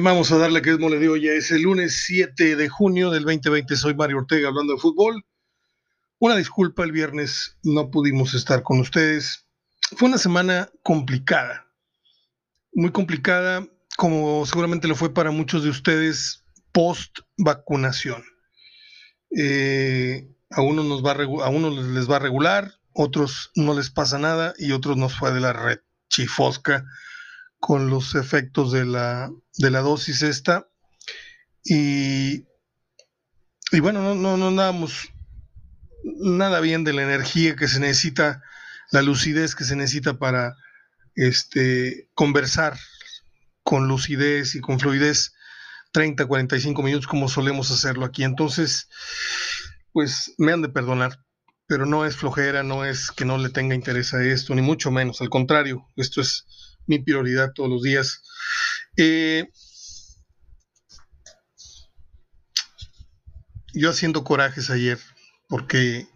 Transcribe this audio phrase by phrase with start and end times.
[0.00, 1.20] Vamos a darle que es mole de.
[1.20, 3.76] Ya es el lunes 7 de junio del 2020.
[3.76, 5.24] Soy Mario Ortega hablando de fútbol.
[6.18, 9.46] Una disculpa, el viernes no pudimos estar con ustedes.
[9.96, 11.66] Fue una semana complicada.
[12.72, 18.24] Muy complicada, como seguramente lo fue para muchos de ustedes post vacunación.
[19.36, 24.18] Eh, a unos nos va a, a les va a regular, otros no les pasa
[24.18, 26.84] nada y otros nos fue de la red chifosca
[27.66, 30.68] con los efectos de la, de la dosis esta.
[31.64, 32.44] Y,
[33.72, 35.08] y bueno, no, no, no damos
[36.02, 38.42] nada bien de la energía que se necesita,
[38.90, 40.56] la lucidez que se necesita para
[41.14, 42.78] este, conversar
[43.62, 45.32] con lucidez y con fluidez
[45.92, 48.24] 30, 45 minutos como solemos hacerlo aquí.
[48.24, 48.90] Entonces,
[49.90, 51.18] pues me han de perdonar,
[51.66, 54.90] pero no es flojera, no es que no le tenga interés a esto, ni mucho
[54.90, 56.46] menos, al contrario, esto es
[56.86, 58.22] mi prioridad todos los días.
[58.96, 59.48] Eh,
[63.74, 64.98] yo haciendo corajes ayer,
[65.48, 66.06] porque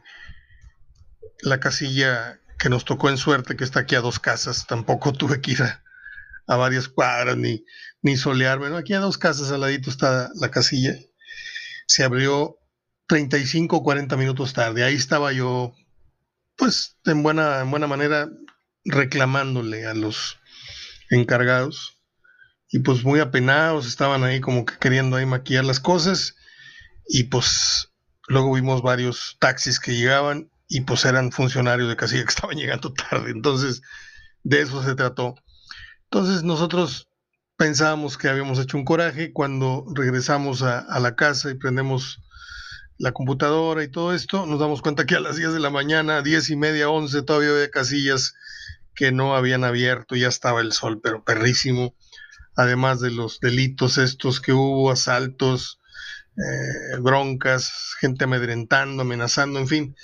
[1.42, 5.40] la casilla que nos tocó en suerte, que está aquí a dos casas, tampoco tuve
[5.40, 7.64] que ir a, varias cuadras ni,
[8.02, 8.74] ni solearme.
[8.76, 10.94] Aquí a dos casas al ladito está la casilla.
[11.86, 12.58] Se abrió
[13.06, 14.84] 35 o 40 minutos tarde.
[14.84, 15.74] Ahí estaba yo,
[16.56, 18.28] pues, en buena, en buena manera,
[18.84, 20.38] reclamándole a los
[21.10, 21.98] encargados.
[22.70, 26.36] Y pues muy apenados, estaban ahí como que queriendo ahí maquillar las cosas.
[27.06, 27.92] Y pues
[28.28, 32.92] luego vimos varios taxis que llegaban y pues eran funcionarios de casilla que estaban llegando
[32.92, 33.82] tarde, entonces
[34.44, 35.34] de eso se trató.
[36.04, 37.08] Entonces nosotros
[37.56, 39.32] pensábamos que habíamos hecho un coraje.
[39.32, 42.22] Cuando regresamos a, a la casa y prendemos
[42.96, 46.22] la computadora y todo esto, nos damos cuenta que a las 10 de la mañana,
[46.22, 48.34] 10 y media, 11, todavía había casillas
[48.98, 51.94] que no habían abierto, ya estaba el sol, pero perrísimo,
[52.56, 55.78] además de los delitos estos que hubo, asaltos,
[56.36, 59.96] eh, broncas, gente amedrentando, amenazando, en fin,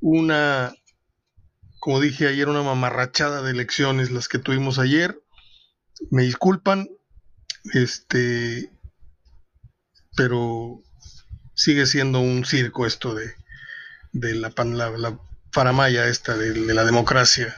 [0.00, 0.72] una,
[1.80, 5.20] como dije ayer, una mamarrachada de elecciones las que tuvimos ayer,
[6.12, 6.88] me disculpan,
[7.74, 8.70] este,
[10.16, 10.80] pero
[11.54, 13.34] sigue siendo un circo esto de,
[14.12, 15.18] de la, la, la
[15.56, 17.56] faramaya esta de la democracia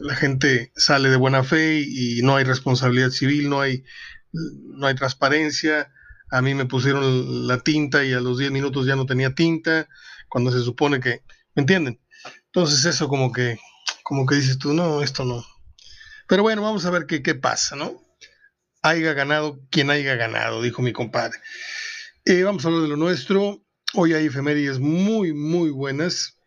[0.00, 3.84] la gente sale de buena fe y, no hay responsabilidad civil, no hay,
[4.32, 5.92] no hay transparencia.
[6.32, 9.88] A mí me pusieron la tinta y a los 10 minutos ya no tenía tinta,
[10.28, 11.22] cuando se supone que,
[11.54, 12.00] ¿me entienden?
[12.46, 13.56] Entonces eso como que,
[14.02, 15.44] como que dices tú, no, esto no.
[16.26, 18.02] Pero bueno, vamos a ver qué, qué pasa, ¿no?
[18.82, 21.38] Haiga ganado quien haya ganado, dijo mi compadre.
[22.24, 23.64] Eh, vamos a hablar de lo nuestro.
[23.94, 26.41] Hoy hay efemérides muy, muy buenas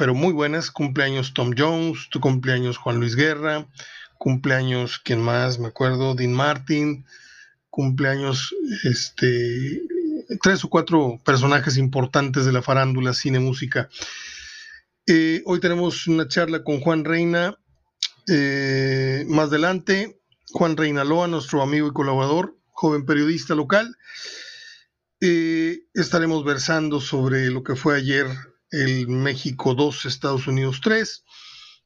[0.00, 0.70] pero muy buenas.
[0.70, 3.68] Cumpleaños Tom Jones, tu cumpleaños Juan Luis Guerra,
[4.16, 5.58] cumpleaños, ¿quién más?
[5.58, 7.04] Me acuerdo, Dean Martin,
[7.68, 9.82] cumpleaños, este,
[10.42, 13.90] tres o cuatro personajes importantes de la farándula, cine, música.
[15.06, 17.58] Eh, hoy tenemos una charla con Juan Reina.
[18.26, 20.18] Eh, más adelante,
[20.50, 23.94] Juan Reina Loa, nuestro amigo y colaborador, joven periodista local.
[25.20, 28.26] Eh, estaremos versando sobre lo que fue ayer
[28.70, 31.24] el México 2, Estados Unidos 3.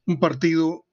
[0.07, 0.85] Un partido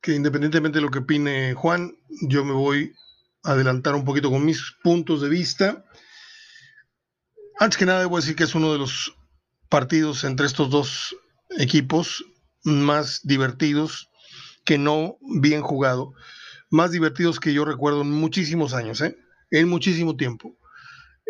[0.00, 2.94] que independientemente de lo que opine Juan, yo me voy
[3.42, 5.84] a adelantar un poquito con mis puntos de vista.
[7.58, 9.14] Antes que nada, debo decir que es uno de los
[9.68, 11.16] partidos entre estos dos
[11.58, 12.24] equipos
[12.62, 14.08] más divertidos
[14.64, 16.12] que no bien jugado,
[16.70, 19.16] más divertidos que yo recuerdo en muchísimos años, ¿eh?
[19.50, 20.56] en muchísimo tiempo.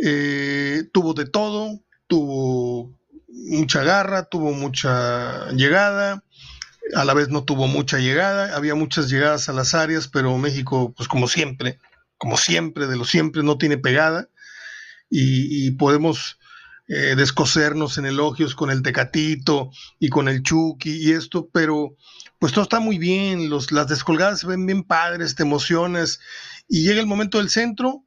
[0.02, 2.99] Eh, tuvo de todo, tuvo
[3.32, 6.22] mucha garra, tuvo mucha llegada,
[6.94, 10.92] a la vez no tuvo mucha llegada, había muchas llegadas a las áreas, pero México,
[10.96, 11.78] pues como siempre,
[12.18, 14.28] como siempre, de lo siempre, no tiene pegada.
[15.12, 16.38] Y, podemos
[16.86, 21.96] eh, descosernos en elogios con el Tecatito y con el Chucky y esto, pero
[22.38, 26.20] pues todo está muy bien, los, las descolgadas se ven bien padres, te emocionas
[26.68, 28.04] y llega el momento del centro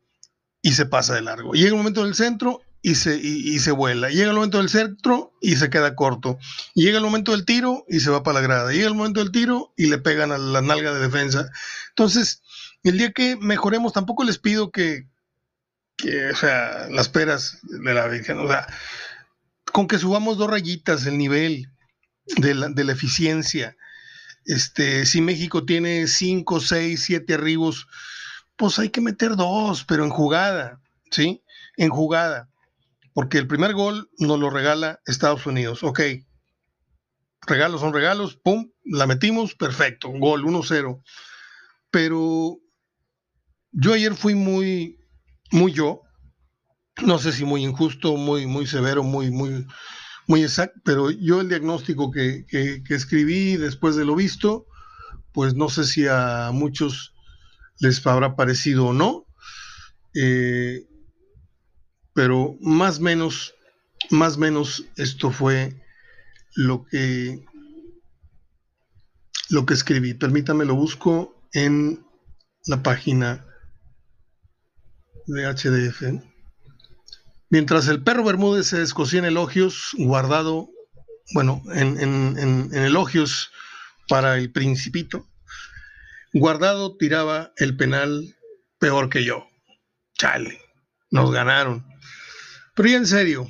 [0.62, 4.10] y se pasa de largo, llega el momento del centro y se, y, se vuela.
[4.10, 6.38] Llega el momento del centro y se queda corto.
[6.76, 8.74] Llega el momento del tiro y se va para la grada.
[8.74, 11.50] Llega el momento del tiro y le pegan a la nalga de defensa.
[11.90, 12.44] Entonces,
[12.84, 15.08] el día que mejoremos, tampoco les pido que,
[16.04, 18.68] o sea, las peras de la Virgen, o sea,
[19.72, 21.72] con que subamos dos rayitas el nivel
[22.36, 23.78] de la, de la eficiencia.
[24.44, 27.88] Este, si México tiene cinco, seis, siete arribos,
[28.58, 31.42] pues hay que meter dos, pero en jugada, ¿sí?
[31.78, 32.50] En jugada
[33.14, 35.84] porque el primer gol nos lo regala Estados Unidos.
[35.84, 36.02] Ok,
[37.46, 41.02] regalos son regalos, pum, la metimos, perfecto, gol 1-0.
[41.92, 42.58] Pero
[43.72, 45.00] Yo ayer fui muy,
[45.52, 46.02] muy yo,
[47.02, 49.66] no sé si muy injusto, muy, muy severo, muy, muy,
[50.28, 52.46] muy exacto, pero yo el diagnóstico que,
[52.90, 54.68] escribí después de lo visto,
[55.32, 57.14] pues no sé si a muchos
[57.80, 59.26] les habrá parecido o no,
[60.14, 60.86] eh,
[62.14, 63.54] pero más menos,
[64.10, 65.82] más menos esto fue
[66.56, 67.44] lo que
[69.50, 70.14] lo que escribí.
[70.14, 72.06] Permítame lo busco en
[72.66, 73.46] la página
[75.28, 76.24] de HDF.
[77.50, 80.70] Mientras el perro Bermúdez se descosía en elogios, guardado,
[81.34, 83.52] bueno, en, elogios
[84.10, 85.28] para el principito,
[86.34, 88.36] guardado tiraba el penal
[88.80, 89.48] peor que yo.
[90.18, 90.60] Chale,
[91.12, 91.86] nos ganaron.
[92.76, 93.48] Pero ya en serio,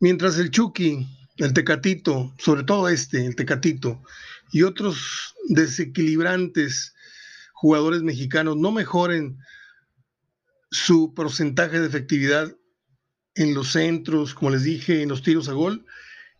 [0.00, 1.06] mientras el Chucky,
[1.38, 4.02] el Tecatito, sobre todo este, el Tecatito,
[4.52, 6.94] y otros desequilibrantes
[7.52, 9.38] jugadores mexicanos no mejoren
[10.70, 12.56] su porcentaje de efectividad
[13.34, 15.84] en los centros, como les dije, en los tiros a gol,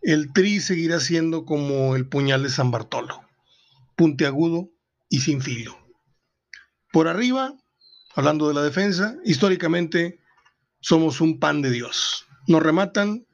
[0.03, 3.23] el tri seguirá siendo como el puñal de San Bartolo,
[3.97, 4.71] puntiagudo
[5.09, 5.79] y sin filo.
[6.93, 7.57] Por arriba,
[8.15, 10.22] hablando de la defensa, históricamente
[10.83, 12.27] somos un pan de Dios.
[12.47, 13.27] Nos rematan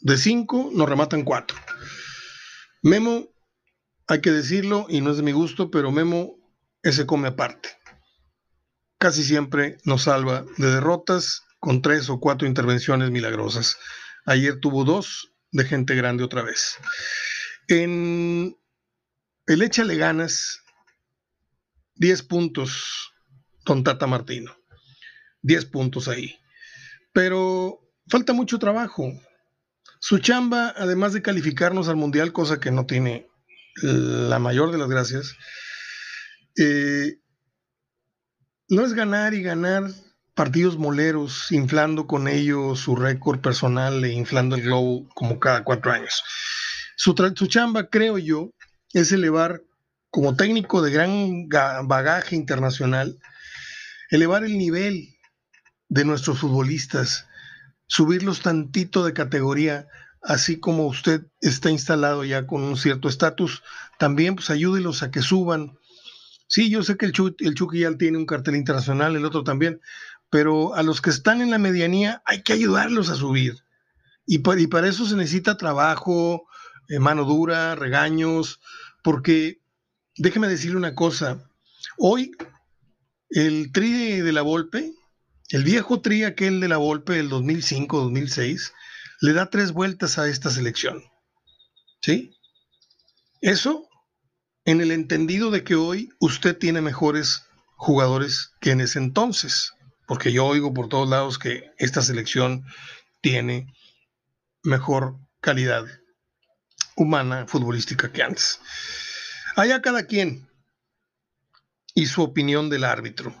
[0.00, 1.58] de cinco, nos rematan cuatro.
[2.82, 3.28] Memo,
[4.06, 6.36] hay que decirlo, y no es de mi gusto, pero Memo
[6.82, 7.70] ese come aparte.
[8.98, 13.76] Casi siempre nos salva de derrotas con tres o cuatro intervenciones milagrosas.
[14.24, 16.78] Ayer tuvo dos de gente grande otra vez.
[17.68, 18.56] En
[19.46, 20.62] el Échale ganas,
[21.96, 23.12] 10 puntos,
[23.64, 24.56] Don Tata Martino.
[25.42, 26.38] 10 puntos ahí.
[27.14, 29.10] Pero falta mucho trabajo.
[30.00, 33.30] Su chamba, además de calificarnos al Mundial, cosa que no tiene
[33.82, 35.36] la mayor de las gracias,
[36.58, 37.18] eh,
[38.68, 39.84] no es ganar y ganar
[40.34, 45.92] partidos moleros, inflando con ello su récord personal e inflando el globo como cada cuatro
[45.92, 46.22] años.
[46.96, 48.50] Su, su chamba, creo yo,
[48.92, 49.62] es elevar,
[50.10, 53.18] como técnico de gran bagaje internacional,
[54.10, 55.13] elevar el nivel
[55.88, 57.26] de nuestros futbolistas,
[57.86, 59.86] subirlos tantito de categoría,
[60.22, 63.62] así como usted está instalado ya con un cierto estatus,
[63.98, 65.78] también pues ayúdelos a que suban.
[66.46, 69.80] Sí, yo sé que el, el Chucky ya tiene un cartel internacional, el otro también,
[70.30, 73.64] pero a los que están en la medianía hay que ayudarlos a subir.
[74.26, 76.46] Y, para eso se necesita trabajo,
[76.88, 78.60] eh, mano dura, regaños,
[79.02, 79.60] porque
[80.16, 81.46] déjeme decirle una cosa,
[81.98, 82.32] hoy
[83.28, 84.92] el tri de la Volpe,
[85.50, 88.72] el viejo tri aquel de la Volpe del 2005-2006,
[89.20, 91.02] le da tres vueltas a esta selección.
[92.00, 92.36] ¿Sí?
[93.40, 93.88] Eso
[94.64, 97.44] en el entendido de que hoy usted tiene mejores
[97.76, 99.74] jugadores que en ese entonces
[100.06, 102.64] porque yo oigo por todos lados que esta selección
[103.20, 103.72] tiene
[104.62, 105.84] mejor calidad
[106.96, 108.60] humana futbolística que antes.
[109.56, 110.48] Allá cada quien
[111.94, 113.34] y su opinión del árbitro.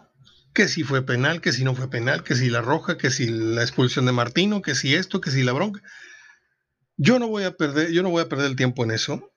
[0.54, 3.26] Que si fue penal, que si no fue penal, que si la roja, que si
[3.26, 5.82] la expulsión de Martino, que si esto, que si la bronca.
[6.96, 9.32] Yo no voy a perder, yo no voy a perder el tiempo en eso.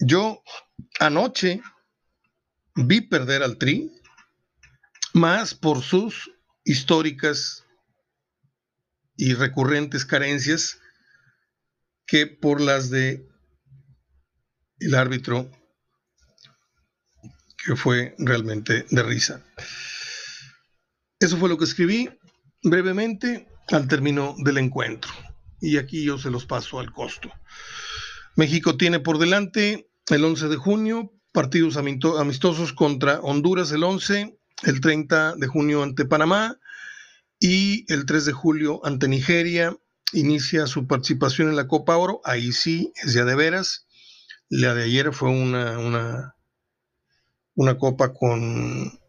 [0.00, 0.42] Yo
[0.98, 1.62] anoche
[2.74, 3.92] vi perder al Tri
[5.12, 6.32] más por sus
[6.64, 7.64] históricas
[9.16, 10.78] y recurrentes carencias
[12.06, 13.28] que por las de
[14.80, 15.50] el árbitro
[17.64, 19.44] que fue realmente de risa.
[21.22, 22.10] Eso fue lo que escribí
[22.64, 25.12] brevemente al término del encuentro.
[25.60, 27.30] Y aquí yo se los paso al costo.
[28.34, 34.80] México tiene por delante el 11 de junio partidos amistosos contra Honduras el 11, el
[34.80, 36.58] 30 de junio ante Panamá
[37.38, 39.76] y el 3 de julio ante Nigeria.
[40.12, 42.20] Inicia su participación en la Copa Oro.
[42.24, 43.86] Ahí sí, es ya de veras.
[44.48, 46.34] La de ayer fue una, una,
[47.54, 49.00] una copa con,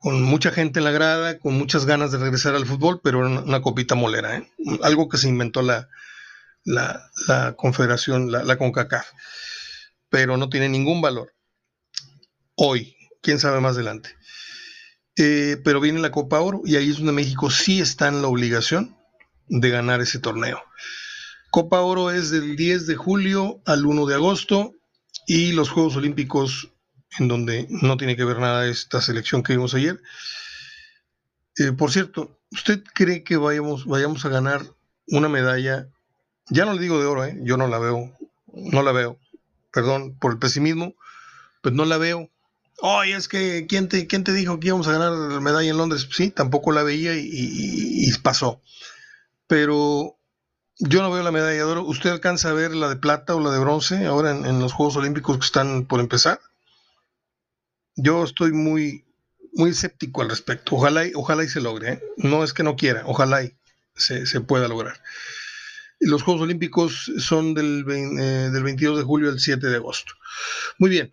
[0.00, 3.40] con mucha gente en la grada, con muchas ganas de regresar al fútbol, pero una,
[3.40, 4.38] una copita molera.
[4.38, 4.50] ¿eh?
[4.82, 5.88] Algo que se inventó la,
[6.64, 9.06] la, confederación, la, la CONCACAF.
[10.08, 11.34] Pero no tiene ningún valor.
[12.54, 14.16] Hoy, quién sabe más adelante.
[15.16, 18.28] Eh, pero viene la Copa Oro y ahí es donde México sí está en la
[18.28, 18.96] obligación
[19.48, 20.62] de ganar ese torneo.
[21.50, 24.72] Copa Oro es del 10 de julio al 1 de agosto
[25.26, 26.72] y los Juegos Olímpicos,
[27.18, 30.00] en donde no tiene que ver nada esta selección que vimos ayer.
[31.56, 34.62] Eh, por cierto, ¿usted cree que vayamos, vayamos a ganar
[35.08, 35.88] una medalla?
[36.48, 37.38] Ya no le digo de oro, ¿eh?
[37.42, 38.16] yo no la veo,
[38.52, 39.18] no la veo,
[39.72, 40.94] perdón por el pesimismo,
[41.62, 42.30] pues no la veo
[42.82, 45.76] Oye, es que ¿quién te, ¿quién te dijo que íbamos a ganar la medalla en
[45.76, 46.08] Londres?
[46.10, 48.62] Sí, tampoco la veía y, pasó.
[49.46, 50.16] Pero
[50.78, 51.84] yo no veo la medalla de oro.
[51.84, 54.96] ¿Usted alcanza a ver la de plata o la de bronce ahora en, los Juegos
[54.96, 56.40] Olímpicos que están por empezar?
[58.02, 59.04] Yo estoy muy,
[59.52, 60.76] muy escéptico al respecto.
[60.76, 61.92] Ojalá y, ojalá y se logre.
[61.92, 62.02] ¿eh?
[62.16, 63.54] No es que no quiera, ojalá y
[63.94, 65.00] se, se pueda lograr.
[66.00, 70.14] Los Juegos Olímpicos son del, eh, del 22 de julio al 7 de agosto.
[70.78, 71.12] Muy bien.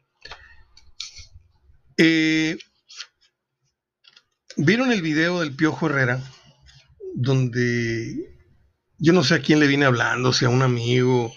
[1.97, 2.57] Eh,
[4.55, 6.21] ¿Vieron el video del Piojo Herrera?
[7.15, 8.33] Donde
[8.97, 11.33] yo no sé a quién le viene hablando, si a un amigo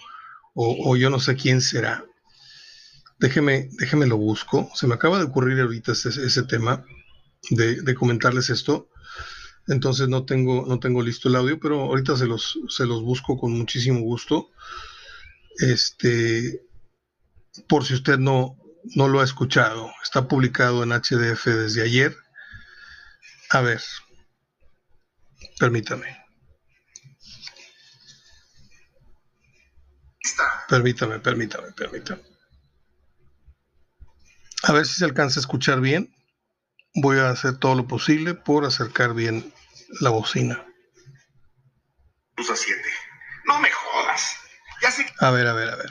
[0.55, 2.05] o, yo no sé quién será.
[3.21, 4.71] Déjeme, déjeme lo busco.
[4.75, 6.87] Se me acaba de ocurrir ahorita ese, tema
[7.51, 8.89] de, de, comentarles esto.
[9.69, 13.39] Entonces no tengo, no tengo listo el audio, pero ahorita se los, se los busco
[13.39, 14.49] con muchísimo gusto.
[15.59, 16.63] Este,
[17.69, 18.57] por si usted no,
[18.97, 19.91] no lo ha escuchado.
[20.03, 22.17] Está publicado en HDF desde ayer.
[23.51, 23.83] A ver,
[25.59, 26.17] permítame.
[30.71, 32.30] Permítame, permítame, permítame.
[34.63, 36.15] A ver si se alcanza a escuchar bien.
[36.95, 39.53] Voy a hacer todo lo posible por acercar bien
[40.01, 40.65] la bocina.
[42.37, 42.83] Usa 7.
[43.47, 44.37] No me jodas.
[44.83, 45.91] Ya sé A ver, a ver, a ver.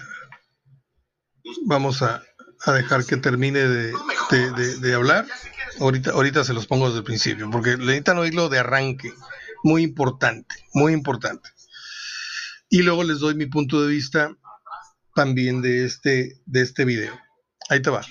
[1.66, 2.24] Vamos a,
[2.66, 3.94] a dejar que termine de,
[4.30, 5.26] de, de, hablar.
[5.80, 9.14] Ahorita, ahorita se los pongo desde el principio, porque necesitan oírlo de arranque.
[9.64, 11.50] Muy importante, muy importante.
[12.70, 14.32] Y luego les doy mi punto de vista
[15.16, 17.20] también de este, de este video.
[17.70, 18.02] Ahí te va.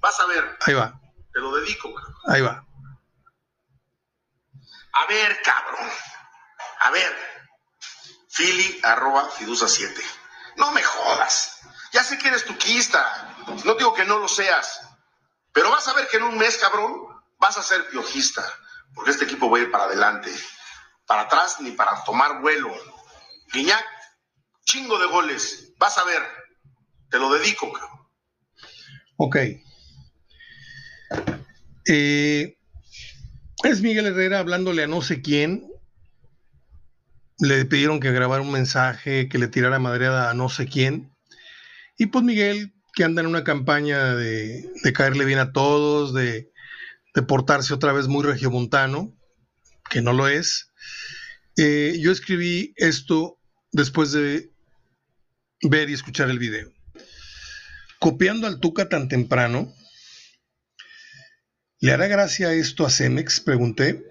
[0.00, 0.58] Vas a ver.
[0.66, 1.00] Ahí va.
[1.32, 1.94] Te lo dedico.
[2.26, 2.64] Ahí va.
[4.92, 5.88] A ver, cabrón.
[6.80, 7.16] A ver.
[8.28, 10.00] Fili arroba Fidusa 7.
[10.56, 11.60] No me jodas.
[11.92, 13.36] Ya sé que eres tuquista.
[13.64, 14.80] No digo que no lo seas.
[15.52, 16.92] Pero vas a ver que en un mes, cabrón,
[17.38, 18.44] vas a ser piojista.
[18.94, 20.32] Porque este equipo va a ir para adelante.
[21.06, 22.72] Para atrás ni para tomar vuelo.
[23.52, 23.84] Guiñac,
[24.64, 25.72] chingo de goles.
[25.78, 26.22] Vas a ver.
[27.10, 27.97] Te lo dedico, cabrón.
[29.20, 29.36] Ok.
[31.88, 32.56] Eh,
[33.64, 35.66] es Miguel Herrera hablándole a no sé quién.
[37.40, 41.12] Le pidieron que grabara un mensaje, que le tirara madreada a no sé quién.
[41.96, 46.52] Y pues Miguel, que anda en una campaña de, caerle bien a todos, de,
[47.26, 49.12] portarse otra vez muy regiomontano,
[49.90, 50.70] que no lo es.
[51.56, 53.40] Eh, yo escribí esto
[53.72, 54.52] después de
[55.62, 56.77] ver y escuchar el video.
[57.98, 59.74] Copiando al Tuca tan temprano,
[61.80, 63.38] ¿Le hará gracia esto a Cemex?
[63.38, 64.04] Pregunté.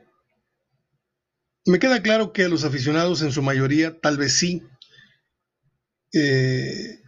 [1.65, 4.63] Me queda claro que a los aficionados en su mayoría tal vez sí.
[6.13, 7.01] Eh,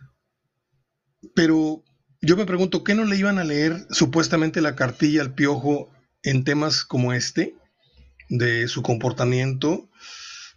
[1.33, 1.85] pero
[2.21, 5.89] yo me pregunto, ¿qué no le iban a leer supuestamente la cartilla al piojo
[6.23, 7.55] en temas como este,
[8.27, 9.89] de su comportamiento,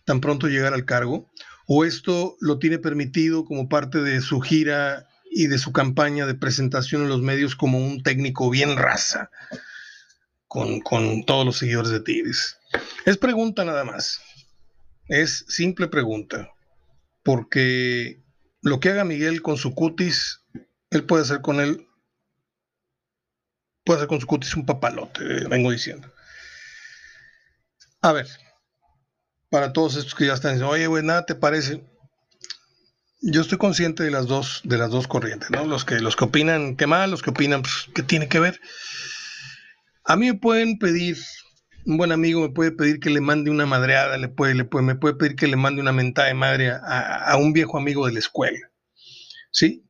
[0.04, 1.30] tan pronto llegar al cargo?
[1.68, 6.34] ¿O esto lo tiene permitido como parte de su gira y de su campaña de
[6.34, 9.30] presentación en los medios como un técnico bien raza?
[10.82, 12.58] con, todos los seguidores de Tigres.
[13.06, 14.20] Es pregunta nada más.
[15.08, 16.50] Es simple pregunta.
[17.22, 18.22] Porque
[18.60, 20.42] lo que haga Miguel con su cutis,
[20.90, 21.88] él puede hacer con él,
[23.84, 26.12] puede hacer con su cutis un papalote, eh, vengo diciendo.
[28.02, 28.26] A ver,
[29.48, 31.82] para todos estos que ya están diciendo, oye, güey, nada te parece.
[33.24, 35.64] Yo estoy consciente de las dos, de las dos corrientes, ¿no?
[35.64, 38.60] Los que, los que opinan que mal, los que opinan, pues, ¿qué tiene que ver?
[40.04, 41.16] A mí me pueden pedir,
[41.86, 44.84] un buen amigo me puede pedir que le mande una madreada, le puede, le puede,
[44.84, 48.12] me puede pedir que le mande una mentada de madre a, un viejo amigo de
[48.12, 48.58] la escuela.
[49.52, 49.88] ¿Sí?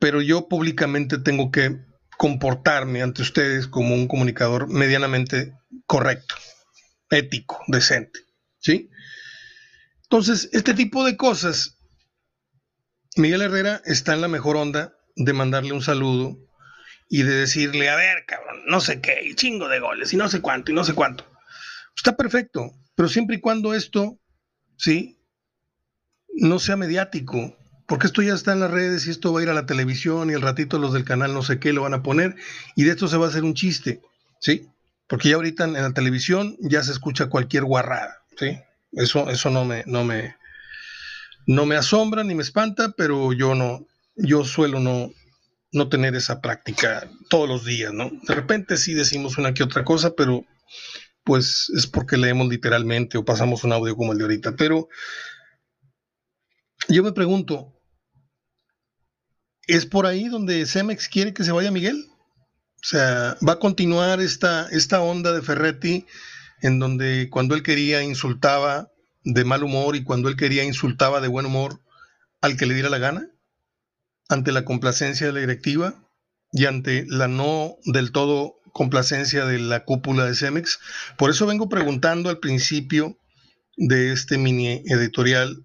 [0.00, 1.78] Pero yo públicamente tengo que
[2.18, 5.52] comportarme ante ustedes como un comunicador medianamente
[5.86, 6.34] correcto,
[7.10, 8.18] ético, decente.
[8.58, 8.90] ¿Sí?
[10.02, 11.73] Entonces, este tipo de cosas,
[13.16, 16.36] Miguel Herrera está en la mejor onda de mandarle un saludo
[17.08, 20.28] y de decirle, a ver, cabrón, no sé qué, y chingo de goles, y no
[20.28, 21.24] sé cuánto, y no sé cuánto.
[21.96, 24.18] Está perfecto, pero siempre y cuando esto,
[24.76, 25.16] ¿sí?
[26.32, 27.56] No sea mediático,
[27.86, 30.30] porque esto ya está en las redes y esto va a ir a la televisión
[30.30, 32.34] y al ratito los del canal no sé qué lo van a poner
[32.74, 34.00] y de esto se va a hacer un chiste,
[34.40, 34.68] ¿sí?
[35.06, 38.58] Porque ya ahorita en la televisión ya se escucha cualquier guarrada, ¿sí?
[38.92, 40.34] Eso, eso no me, no me,
[41.46, 43.86] no me asombra ni me espanta, pero yo no,
[44.16, 45.10] yo suelo no,
[45.72, 48.10] no tener esa práctica todos los días, ¿no?
[48.22, 50.44] De repente sí decimos una que otra cosa, pero
[51.24, 54.56] pues es porque leemos literalmente o pasamos un audio como el de ahorita.
[54.56, 54.88] Pero
[56.88, 57.72] yo me pregunto,
[59.66, 62.06] ¿es por ahí donde Cemex quiere que se vaya Miguel?
[62.84, 66.06] O sea, va a continuar esta, esta onda de Ferretti
[66.60, 68.92] en donde cuando él quería insultaba
[69.24, 71.80] de mal humor y cuando él quería insultaba de buen humor
[72.40, 73.30] al que le diera la gana,
[74.28, 75.94] ante la complacencia de la directiva
[76.52, 80.80] y ante la no del todo complacencia de la cúpula de Cemex.
[81.16, 83.18] Por eso vengo preguntando al principio
[83.76, 85.64] de este mini editorial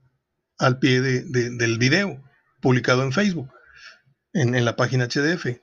[0.58, 2.24] al pie del video
[2.62, 3.50] publicado en Facebook,
[4.34, 5.60] en, en la página HDF.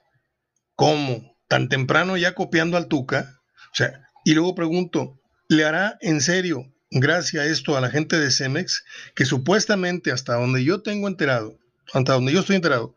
[0.75, 1.37] ¿Cómo?
[1.49, 3.41] ¿Tan temprano ya copiando al Tuca?
[3.73, 8.19] O sea, y luego pregunto, ¿le hará en serio gracias a esto a la gente
[8.19, 8.85] de Cemex,
[9.15, 11.59] que supuestamente hasta donde yo tengo enterado,
[11.93, 12.95] hasta donde yo estoy enterado,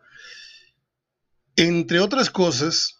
[1.56, 3.00] entre otras cosas,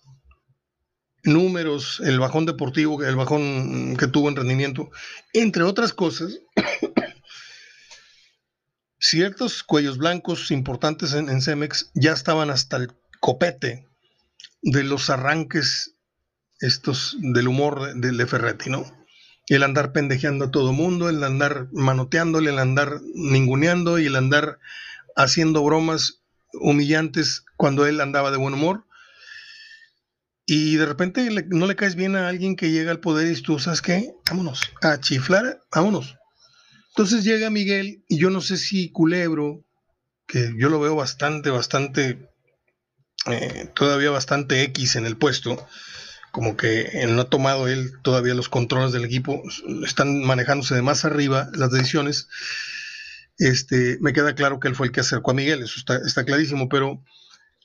[1.24, 4.90] números, el bajón deportivo, el bajón que tuvo en rendimiento,
[5.34, 6.40] entre otras cosas,
[9.00, 13.88] ciertos cuellos blancos importantes en, Cemex ya estaban hasta el copete
[14.62, 15.96] de los arranques
[16.60, 18.99] estos del humor de, de Ferretti, ¿no?
[19.56, 24.60] El andar pendejeando a todo mundo, el andar manoteándole, el andar ninguneando y el andar
[25.16, 26.22] haciendo bromas
[26.54, 28.86] humillantes cuando él andaba de buen humor.
[30.46, 33.60] Y de repente no le caes bien a alguien que llega al poder y tú,
[33.60, 34.12] ¿sabes qué?
[34.30, 36.18] Vámonos, a chiflar, vámonos.
[36.90, 39.64] Entonces llega Miguel y yo no sé si Culebro,
[40.28, 42.30] que yo lo veo bastante, bastante,
[43.28, 45.68] eh, todavía bastante X en el puesto,
[46.32, 49.42] como que no ha tomado él todavía los controles del equipo,
[49.84, 52.28] están manejándose de más arriba las decisiones.
[53.38, 56.68] Este, me queda claro que él fue el que acercó a Miguel, eso está, clarísimo,
[56.70, 57.02] pero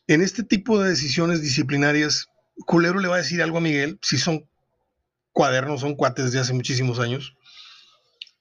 [0.06, 2.28] en este tipo de decisiones disciplinarias,
[2.66, 4.48] Culero le va a decir algo a Miguel, si son
[5.32, 7.36] cuadernos, son cuates de hace muchísimos años.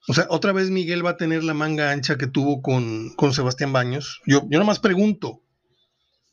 [0.07, 3.33] O sea, otra vez Miguel va a tener la manga ancha que tuvo con, con
[3.33, 4.21] Sebastián Baños.
[4.25, 5.42] Yo, yo nomás pregunto,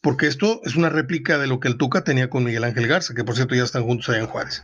[0.00, 3.14] porque esto es una réplica de lo que el Tuca tenía con Miguel Ángel Garza,
[3.14, 4.62] que por cierto ya están juntos allá en Juárez.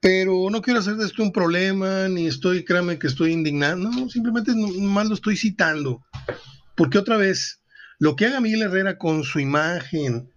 [0.00, 4.08] Pero no quiero hacer de esto un problema, ni estoy, créame que estoy indignado, no,
[4.10, 6.04] simplemente nomás lo estoy citando.
[6.76, 7.62] Porque otra vez,
[7.98, 10.30] lo que haga Miguel Herrera con su imagen,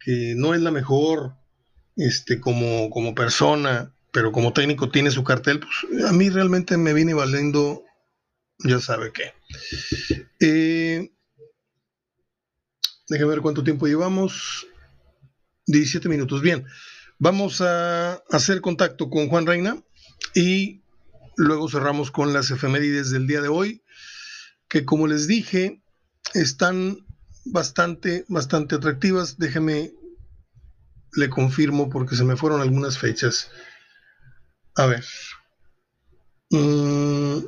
[0.00, 1.34] que no es la mejor
[1.96, 6.92] este, como, como persona, pero como técnico tiene su cartel, pues a mí realmente me
[6.92, 7.84] viene valiendo,
[8.58, 9.32] ya sabe qué.
[10.40, 11.10] Eh,
[13.10, 14.68] Déjame ver cuánto tiempo llevamos.
[15.66, 16.40] 17 minutos.
[16.42, 16.64] Bien,
[17.18, 19.82] vamos a hacer contacto con Juan Reina
[20.32, 20.82] y
[21.36, 23.82] luego cerramos con las efemérides del día de hoy,
[24.68, 25.82] que como les dije,
[26.34, 26.98] están
[27.44, 29.38] bastante, bastante atractivas.
[29.38, 29.92] Déjeme,
[31.14, 33.50] le confirmo porque se me fueron algunas fechas.
[34.76, 35.04] A ver.
[36.50, 37.38] Mm,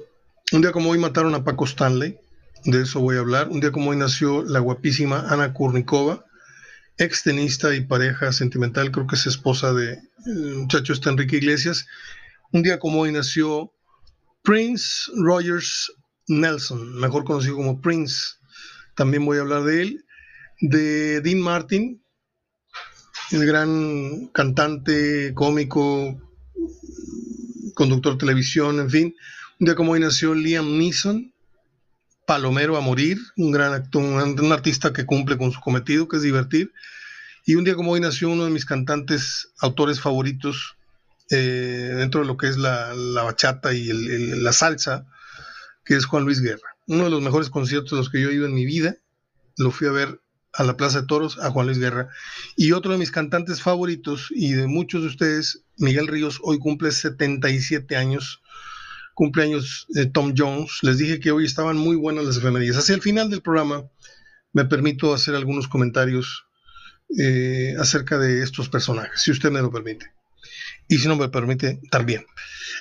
[0.54, 2.18] un día como hoy mataron a Paco Stanley
[2.64, 3.48] de eso voy a hablar.
[3.48, 6.24] Un día como hoy nació la guapísima Ana Kurnikova,
[6.98, 11.86] ex tenista y pareja sentimental, creo que es esposa de el muchacho este Enrique Iglesias.
[12.52, 13.72] Un día como hoy nació
[14.42, 15.92] Prince Rogers
[16.28, 18.34] Nelson, mejor conocido como Prince.
[18.94, 20.04] También voy a hablar de él.
[20.60, 22.02] De Dean Martin,
[23.32, 26.20] el gran cantante, cómico,
[27.74, 29.16] conductor de televisión, en fin.
[29.58, 31.31] Un día como hoy nació Liam Neeson,
[32.32, 36.22] palomero a morir, un gran actor, un, artista que cumple con su cometido, que es
[36.22, 36.72] divertir.
[37.44, 40.78] Y un día como hoy nació uno de mis cantantes, autores favoritos,
[41.28, 43.84] eh, dentro de lo que es la, bachata y
[44.40, 45.06] la salsa,
[45.84, 46.74] que es Juan Luis Guerra.
[46.86, 48.96] Uno de los mejores conciertos de los que yo he ido en mi vida,
[49.58, 50.22] lo fui a ver
[50.54, 52.08] a la Plaza de Toros, a Juan Luis Guerra.
[52.56, 56.92] Y otro de mis cantantes favoritos y de muchos de ustedes, Miguel Ríos, hoy cumple
[56.92, 58.41] 77 años
[59.14, 60.78] cumpleaños de Tom Jones.
[60.82, 62.76] Les dije que hoy estaban muy buenas las efemérides.
[62.76, 63.84] Hacia el final del programa
[64.52, 66.46] me permito hacer algunos comentarios
[67.18, 70.12] eh, acerca de estos personajes, si usted me lo permite.
[70.88, 72.26] Y si no me permite, también.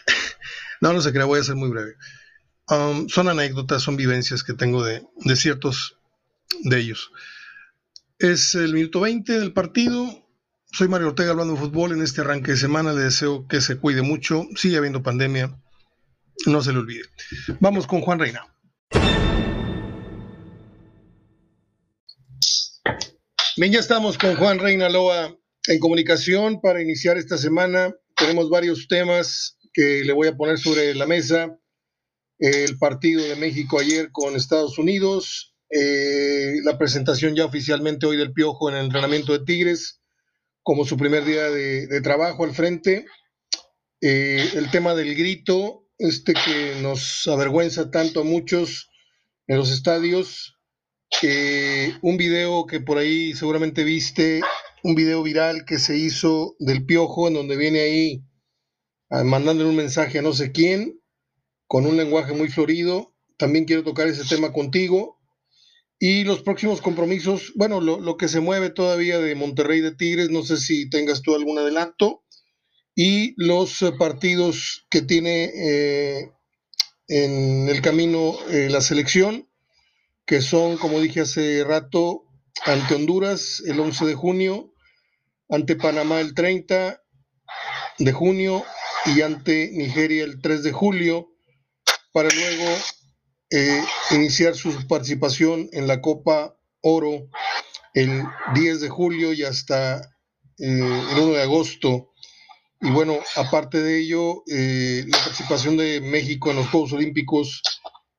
[0.82, 1.96] no, no se crea, voy a ser muy breve.
[2.70, 5.98] Um, son anécdotas, son vivencias que tengo de, de ciertos
[6.64, 7.12] de ellos.
[8.20, 10.08] Es el minuto 20 del partido.
[10.72, 12.94] Soy Mario Ortega hablando de fútbol en este arranque de semana.
[12.94, 14.48] Le deseo que se cuide mucho.
[14.56, 15.61] Sigue habiendo pandemia
[16.46, 17.04] no se le olvide.
[17.60, 18.46] Vamos con Juan Reina.
[23.58, 27.94] Bien, ya estamos con Juan Reina Loa en comunicación para iniciar esta semana.
[28.16, 31.58] Tenemos varios temas que le voy a poner sobre la mesa.
[32.40, 38.34] El partido de México ayer con Estados Unidos, eh, la presentación ya oficialmente hoy del
[38.34, 40.02] Piojo en el entrenamiento de Tigres
[40.64, 43.06] como su primer día de, trabajo al frente,
[44.02, 48.90] eh, el tema del grito este que nos avergüenza tanto a muchos
[49.48, 50.58] en los estadios.
[52.02, 54.42] un video que por ahí seguramente viste
[54.84, 58.24] un video viral que se hizo del piojo en donde viene ahí
[59.10, 61.02] ah, mandándole un mensaje a no sé quién
[61.72, 63.16] con un lenguaje muy florido.
[63.38, 65.22] También quiero tocar ese tema contigo.
[65.98, 70.44] Y los próximos compromisos, bueno, lo, que se mueve todavía de Monterrey de Tigres, no
[70.44, 72.26] sé si tengas tú algún adelanto.
[72.96, 76.32] Y los eh, partidos que tiene eh,
[77.08, 79.50] en el camino eh, la selección,
[80.26, 82.24] que son, como dije hace rato,
[82.66, 84.74] ante Honduras el 11 de junio,
[85.50, 87.02] ante Panamá el 30
[88.00, 88.64] de junio
[89.06, 91.30] y ante Nigeria el 3 de julio,
[92.14, 92.78] para luego
[94.12, 97.28] iniciar su participación en la Copa Oro
[97.94, 98.24] el
[98.54, 100.02] 10 de julio y hasta
[100.58, 102.11] el 1 de agosto.
[102.82, 107.62] Y bueno, aparte de ello, eh, la participación de México en los Juegos Olímpicos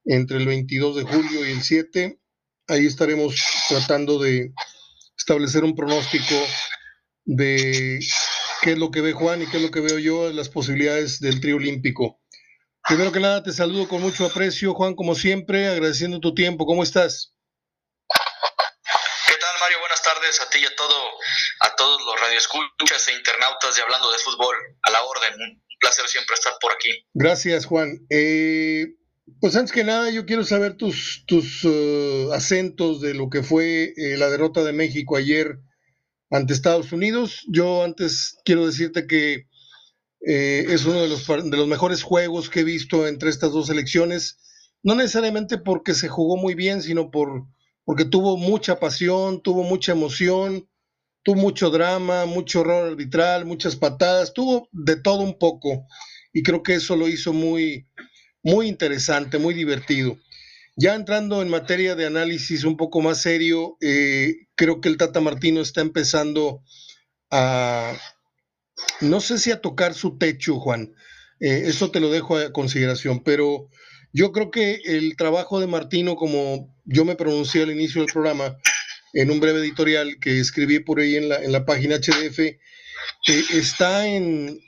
[0.04, 2.20] entre el 22 de julio y el 7.
[2.68, 3.34] Ahí estaremos
[3.68, 4.52] tratando de
[5.18, 6.36] establecer un pronóstico
[7.24, 7.98] de
[8.62, 10.48] qué es lo que ve Juan y qué es lo que veo yo de las
[10.48, 12.20] posibilidades del trío olímpico.
[12.86, 16.66] Primero que nada, te saludo con mucho aprecio, Juan, como siempre, agradeciendo tu tiempo.
[16.66, 17.34] ¿Cómo estás?
[18.08, 19.78] ¿Qué tal, Mario?
[19.80, 20.02] Buenas
[20.40, 20.96] a ti y a, todo,
[21.60, 24.56] a todos los radioescuchas e internautas de Hablando de Fútbol.
[24.82, 25.34] A la orden.
[25.40, 26.90] Un placer siempre estar por aquí.
[27.14, 28.06] Gracias, Juan.
[28.10, 28.86] Eh,
[29.40, 33.92] pues antes que nada, yo quiero saber tus, tus eh, acentos de lo que fue
[33.96, 35.58] eh, la derrota de México ayer
[36.30, 37.44] ante Estados Unidos.
[37.48, 39.46] Yo antes quiero decirte que
[40.24, 44.38] es uno de los, de los mejores juegos que he visto entre estas dos selecciones,
[44.84, 47.48] no necesariamente porque se jugó muy bien, sino por,
[47.84, 50.68] porque tuvo mucha pasión, tuvo mucha emoción,
[51.22, 55.86] tuvo mucho drama, mucho horror arbitral, muchas patadas, tuvo de todo un poco
[56.32, 57.86] y creo que eso lo hizo muy,
[58.42, 60.18] muy interesante, muy divertido.
[60.76, 65.20] Ya entrando en materia de análisis un poco más serio, eh, creo que el Tata
[65.20, 66.62] Martino está empezando
[67.30, 67.94] a,
[69.00, 70.94] no sé si a tocar su techo, Juan,
[71.40, 73.68] eh, eso te lo dejo a consideración, pero
[74.12, 78.56] yo creo que el trabajo de Martino, como yo me pronuncié al inicio del programa,
[79.12, 82.58] en un breve editorial que escribí por ahí en la, en la página HDF, eh,
[83.52, 84.58] está en,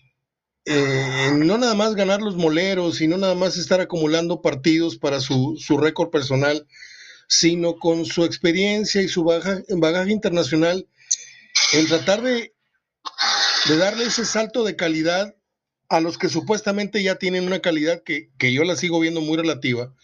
[0.67, 5.57] no nada más ganar los moleros y no nada más estar acumulando partidos para su,
[5.59, 6.67] su récord personal,
[7.29, 10.87] sino con su experiencia y su bagaje internacional
[11.73, 12.55] en tratar de
[13.69, 15.35] de darle ese salto de calidad
[15.89, 19.95] a los que supuestamente ya tienen una calidad que, yo la sigo viendo muy relativa,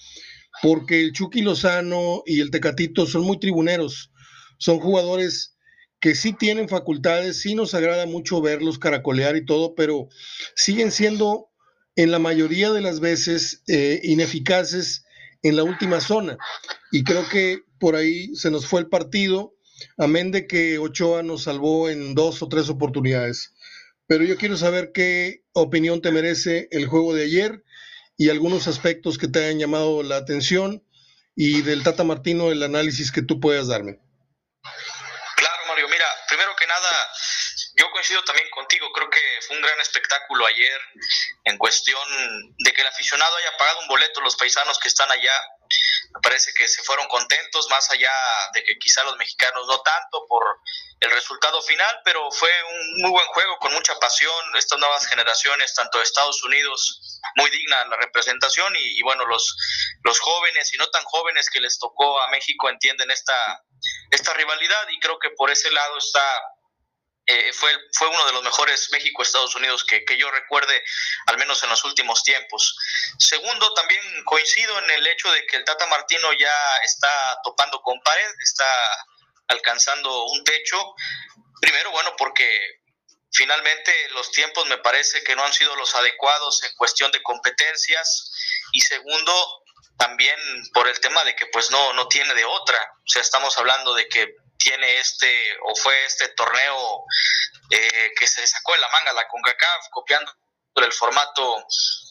[0.62, 4.12] porque el Chucky Lozano y el Tecatito son muy tribuneros,
[4.58, 5.56] son jugadores
[6.00, 10.08] que sí tienen facultades, sí nos agrada mucho verlos caracolear y todo, pero
[10.54, 11.50] siguen siendo
[11.96, 15.04] en la mayoría de las veces eh, ineficaces
[15.42, 16.38] en la última zona.
[16.90, 19.54] Y creo que por ahí se nos fue el partido
[19.96, 23.54] amén de que Ochoa nos salvó en dos o tres oportunidades.
[24.10, 27.62] Pero yo quiero saber qué opinión te merece el juego de ayer
[28.18, 30.84] y algunos aspectos que te hayan llamado la atención
[31.36, 34.00] y del Tata Martino el análisis que tú puedas darme.
[35.36, 35.88] Claro, Mario.
[35.88, 36.90] Mira, primero que nada,
[37.76, 38.90] yo coincido también contigo.
[38.92, 40.80] Creo que fue un gran espectáculo ayer
[41.44, 42.02] en cuestión
[42.58, 45.34] de que el aficionado haya pagado un boleto, los paisanos que están allá
[46.14, 48.10] me parece que se fueron contentos, más allá
[48.54, 50.42] de que quizá los mexicanos no tanto por
[51.00, 55.74] el resultado final, pero fue un muy buen juego con mucha pasión, estas nuevas generaciones,
[55.74, 59.56] tanto de Estados Unidos, muy digna la representación y, bueno, los,
[60.04, 63.64] los jóvenes y no tan jóvenes que les tocó a México entienden esta,
[64.10, 66.22] esta rivalidad y creo que por ese lado está
[67.26, 70.82] eh, fue, fue uno de los mejores México-Estados Unidos que, que, yo recuerde,
[71.26, 72.76] al menos en los últimos tiempos.
[73.18, 78.00] Segundo, también coincido en el hecho de que el Tata Martino ya está topando con
[78.00, 78.66] pared, está
[79.50, 80.94] alcanzando un techo.
[81.60, 82.48] Primero, bueno, porque
[83.32, 88.32] finalmente los tiempos me parece que no han sido los adecuados en cuestión de competencias.
[88.72, 89.62] Y segundo,
[89.98, 90.38] también
[90.72, 92.78] por el tema de que pues no, no tiene de otra.
[92.78, 97.04] O sea, estamos hablando de que tiene este o fue este torneo
[97.70, 100.32] eh, que se sacó de la manga la CONCACAF copiando
[100.84, 101.64] el formato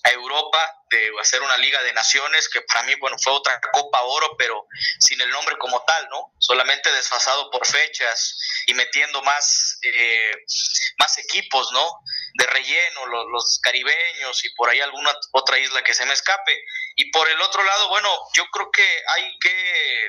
[0.04, 4.02] a Europa de hacer una liga de naciones que para mí bueno fue otra Copa
[4.02, 4.66] Oro pero
[5.00, 10.32] sin el nombre como tal no solamente desfasado por fechas y metiendo más eh,
[10.98, 12.02] más equipos no
[12.36, 16.64] de relleno los, caribeños y por ahí alguna otra isla que se me escape.
[16.96, 20.06] Y por el otro lado bueno yo creo que hay que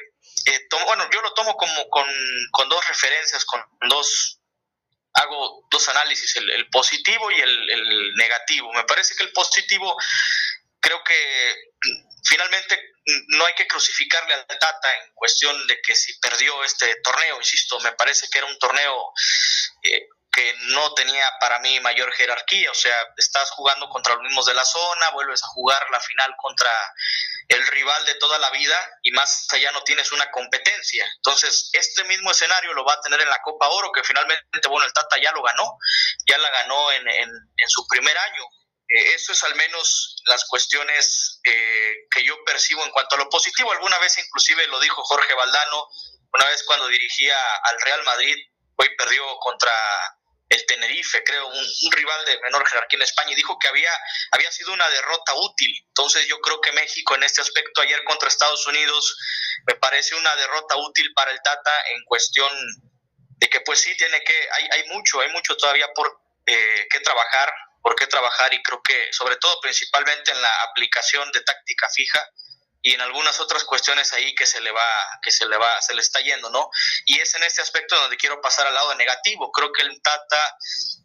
[0.46, 2.06] eh, bueno yo lo tomo como con,
[2.52, 4.39] con dos referencias con dos
[5.14, 8.72] hago dos análisis, el, positivo y el, negativo.
[8.72, 9.96] Me parece que el positivo
[10.80, 11.54] creo que
[12.24, 12.78] finalmente
[13.28, 17.80] no hay que crucificarle al Tata en cuestión de que si perdió este torneo, insisto,
[17.80, 19.12] me parece que era un torneo
[19.82, 24.46] eh, que no tenía para mí mayor jerarquía, o sea, estás jugando contra los mismos
[24.46, 26.70] de la zona, vuelves a jugar la final contra
[27.50, 31.04] el rival de toda la vida y más allá no tienes una competencia.
[31.16, 34.86] Entonces, este mismo escenario lo va a tener en la Copa Oro, que finalmente, bueno,
[34.86, 35.76] el Tata ya lo ganó,
[36.28, 38.44] ya la ganó en, en, su primer año.
[38.88, 43.28] Eh, eso es al menos las cuestiones eh, que yo percibo en cuanto a lo
[43.28, 43.72] positivo.
[43.72, 45.88] Alguna vez inclusive lo dijo Jorge Valdano,
[46.32, 48.36] una vez cuando dirigía al Real Madrid,
[48.76, 49.72] hoy perdió contra
[50.50, 53.90] el Tenerife, creo, un, rival de menor jerarquía en España, y dijo que había,
[54.32, 55.72] había sido una derrota útil.
[55.86, 59.16] Entonces yo creo que México en este aspecto ayer contra Estados Unidos
[59.66, 62.50] me parece una derrota útil para el Tata en cuestión
[63.38, 67.52] de que pues sí tiene que, hay, hay mucho, hay mucho todavía por eh, trabajar,
[67.80, 72.28] por qué trabajar y creo que sobre todo principalmente en la aplicación de táctica fija
[72.82, 74.86] y en algunas otras cuestiones ahí que se le va
[75.22, 76.70] que se le va se le está yendo no
[77.04, 79.50] y es en este aspecto donde quiero pasar al lado negativo.
[79.52, 80.56] Creo que el Tata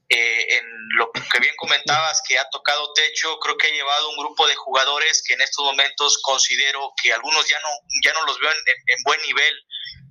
[0.07, 0.65] eh, en
[0.97, 4.55] lo que bien comentabas que ha tocado techo creo que ha llevado un grupo de
[4.55, 7.69] jugadores que en estos momentos considero que algunos ya no
[8.03, 9.53] ya no los veo en, buen nivel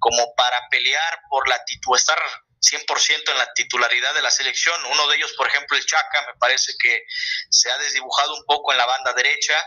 [0.01, 2.19] como para pelear por la titularidad estar
[2.65, 4.75] 100% en la titularidad de la selección.
[4.87, 7.05] Uno de ellos, por ejemplo, el Chaca, me parece que
[7.51, 9.63] se ha desdibujado un poco en la banda derecha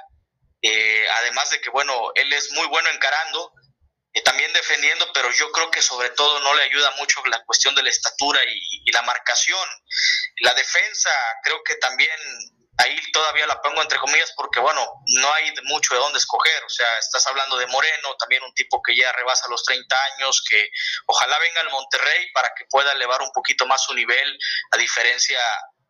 [0.62, 3.54] eh, además de que, bueno, él es muy bueno encarando,
[4.17, 7.76] y también defendiendo, pero yo creo que sobre todo no le ayuda mucho la cuestión
[7.76, 9.67] de la estatura y, la marcación.
[10.38, 11.12] La defensa,
[11.43, 12.17] creo que también
[12.78, 14.84] ahí todavía la pongo entre comillas porque, bueno,
[15.20, 16.63] no hay mucho de dónde escoger.
[16.63, 20.41] O sea, estás hablando de Moreno, también un tipo que ya rebasa los 30 años,
[20.50, 20.67] que
[21.06, 24.39] ojalá venga al Monterrey para que pueda elevar un poquito más su nivel,
[24.72, 25.39] a diferencia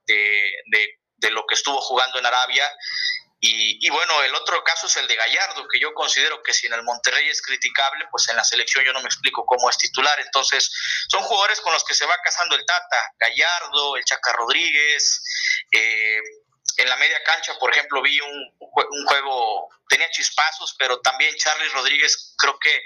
[0.05, 0.51] de,
[1.15, 2.69] de lo que estuvo jugando en Arabia.
[3.39, 6.73] Y, bueno, el otro caso es el de Gallardo, que yo considero que si en
[6.73, 10.19] el Monterrey es criticable, pues en la selección yo no me explico cómo es titular.
[10.19, 10.71] Entonces,
[11.07, 15.21] son jugadores con los que se va casando el Tata, Gallardo, el Chaca Rodríguez,
[15.71, 16.19] eh,
[16.77, 21.69] en la media cancha, por ejemplo, vi un, un, juego, tenía chispazos, pero también Charlie
[21.69, 22.83] Rodríguez creo que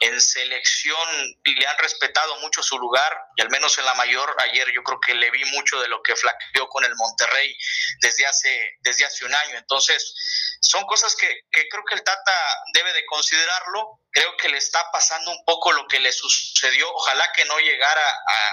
[0.00, 4.72] en selección le han respetado mucho su lugar y al menos en la mayor ayer
[4.74, 7.54] yo creo que le vi mucho de lo que flaqueó con el Monterrey
[8.00, 9.58] desde hace, desde hace un año.
[9.58, 10.14] Entonces,
[10.60, 12.32] son cosas que, creo que el Tata
[12.72, 14.00] debe de considerarlo.
[14.10, 16.90] Creo que le está pasando un poco lo que le sucedió.
[16.90, 18.02] Ojalá que no llegara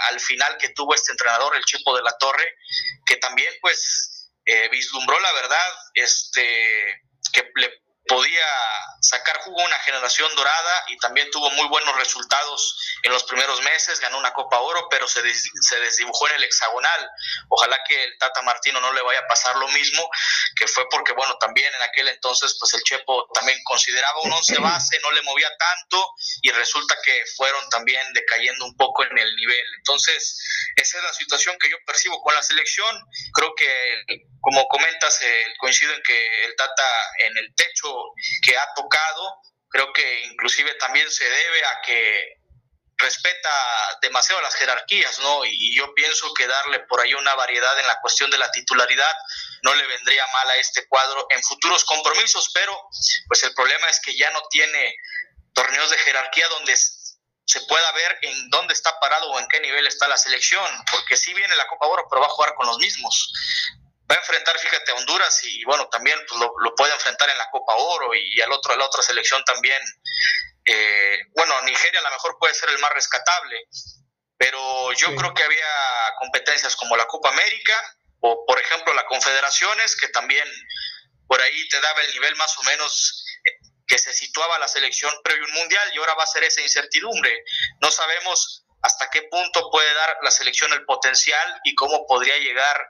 [0.10, 2.58] al final que tuvo este entrenador, el Chepo de la Torre,
[3.06, 4.13] que también pues
[4.46, 7.02] eh, vislumbró la verdad, este,
[7.32, 8.48] que le podía
[9.02, 14.00] sacar jugo una generación dorada y también tuvo muy buenos resultados en los primeros meses,
[14.00, 17.10] ganó una Copa Oro, pero se, se desdibujó en el hexagonal.
[17.50, 20.10] Ojalá que el Tata Martino no le vaya a pasar lo mismo,
[20.56, 24.58] que fue porque, bueno, también en aquel entonces, pues el Chepo también consideraba un once
[24.60, 29.36] base, no le movía tanto y resulta que fueron también decayendo un poco en el
[29.36, 29.66] nivel.
[29.78, 30.40] Entonces,
[30.76, 33.00] esa es la situación que yo percibo con la selección.
[33.34, 36.90] Creo que, como comentas, eh, coincido en que el Tata
[37.20, 37.93] en el techo
[38.44, 42.44] que ha tocado, creo que inclusive también se debe a que
[42.98, 43.50] respeta
[44.02, 45.44] demasiado las jerarquías, ¿no?
[45.46, 49.16] Y yo pienso que darle por ahí una variedad en la cuestión de la titularidad
[49.64, 52.80] no le vendría mal a este cuadro en futuros compromisos, pero
[53.28, 54.96] pues el problema es que ya no tiene
[55.54, 59.86] torneos de jerarquía donde se pueda ver en dónde está parado o en qué nivel
[59.88, 62.78] está la selección, porque sí viene la Copa Oro, pero va a jugar con los
[62.78, 63.32] mismos
[64.10, 67.50] va a enfrentar, fíjate, a Honduras y, bueno, también pues, lo, puede enfrentar en la
[67.50, 69.82] Copa Oro y, al otro, a la otra selección también.
[70.66, 73.68] Eh, bueno, Nigeria a lo mejor puede ser el más rescatable,
[74.38, 75.68] pero yo creo que había
[76.20, 80.48] competencias como la Copa América o, por ejemplo, la Confederaciones, que también
[81.28, 83.52] por ahí te daba el nivel más o menos eh,
[83.88, 87.44] que se situaba la selección previo un mundial y ahora va a ser esa incertidumbre.
[87.82, 92.86] No sabemos hasta qué punto puede dar la selección el potencial y cómo podría llegar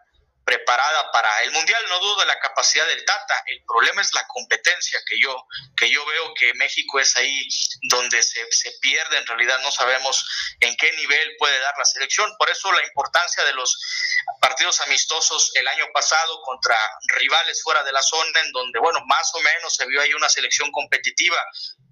[0.46, 3.44] preparada para el mundial no dudo de la capacidad del Tata.
[3.48, 5.36] El problema es la competencia que yo
[5.78, 7.48] que yo veo que México es ahí
[7.84, 9.18] donde se, se, pierde.
[9.18, 12.34] En realidad no sabemos en qué nivel puede dar la selección.
[12.38, 13.78] Por eso la importancia de los
[14.42, 16.78] partidos amistosos el año pasado contra
[17.20, 20.30] rivales fuera de la zona en donde bueno más o menos se vio ahí una
[20.30, 21.38] selección competitiva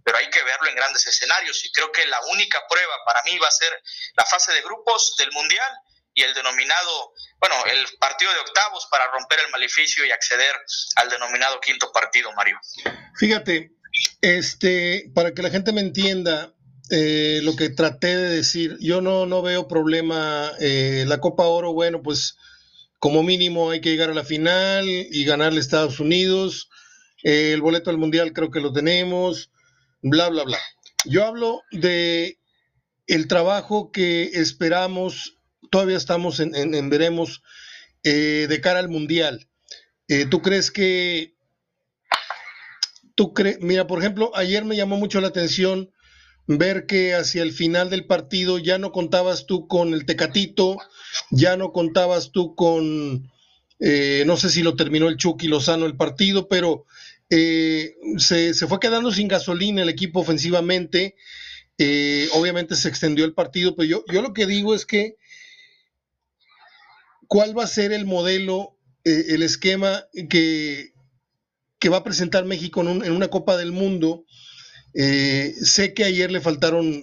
[0.03, 1.63] pero hay que verlo en grandes escenarios.
[1.65, 3.81] Y creo que la única prueba para mí va a ser
[4.15, 5.71] la fase de grupos del mundial
[6.13, 10.55] y el denominado, bueno, el partido de octavos para romper el maleficio y acceder
[10.97, 12.59] al denominado quinto partido, Mario.
[13.15, 13.71] Fíjate,
[14.21, 16.53] este, para que la gente me entienda
[16.89, 20.51] eh, lo que traté de decir, yo no, no veo problema.
[20.59, 22.35] Eh, la Copa Oro, bueno, pues
[22.99, 26.69] como mínimo hay que llegar a la final y ganarle a Estados Unidos.
[27.23, 29.51] el boleto al mundial creo que lo tenemos,
[30.01, 30.59] bla, bla, bla.
[31.05, 32.37] Yo hablo de
[33.07, 35.37] el trabajo que esperamos,
[35.69, 37.43] todavía estamos en, veremos,
[38.03, 39.47] eh, de cara al mundial.
[40.07, 41.35] Eh, ¿Tú crees que,
[43.15, 45.91] tú crees, mira, por ejemplo, ayer me llamó mucho la atención
[46.47, 50.77] ver que hacia el final del partido ya no contabas tú con el Tecatito,
[51.29, 53.31] ya no contabas tú con,
[53.79, 56.85] eh, no sé si lo terminó el Chucky Lozano el partido, pero
[57.29, 61.15] eh, se, fue quedando sin gasolina el equipo ofensivamente.
[62.33, 65.15] Obviamente se extendió el partido, pero yo, yo lo que digo es que,
[67.31, 70.91] ¿cuál va a ser el modelo, el esquema que,
[71.79, 74.25] que va a presentar México en, en una Copa del Mundo?
[74.93, 77.01] Eh, sé que ayer le faltaron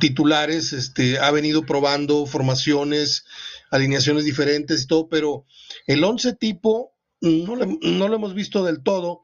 [0.00, 3.24] titulares, este, ha venido probando formaciones,
[3.70, 5.46] alineaciones diferentes y todo, pero
[5.86, 9.22] el 11 tipo no, lo hemos visto del todo,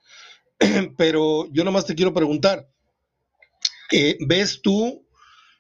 [0.96, 2.70] pero yo nomás te quiero preguntar,
[3.90, 5.04] eh, ¿ves tú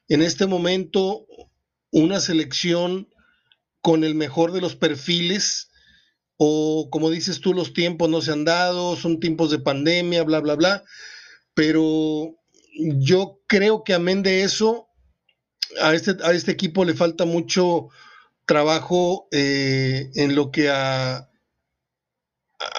[0.06, 1.26] en este momento
[1.90, 3.08] una selección
[3.84, 5.68] con el mejor de los perfiles?
[6.38, 10.40] O como dices tú, los tiempos no se han dado, son tiempos de pandemia, bla,
[10.40, 10.84] bla, bla,
[11.52, 12.34] pero
[12.74, 14.88] yo creo que amén de eso,
[15.82, 17.88] a este, a este equipo le falta mucho
[18.46, 21.28] trabajo eh, en lo que a,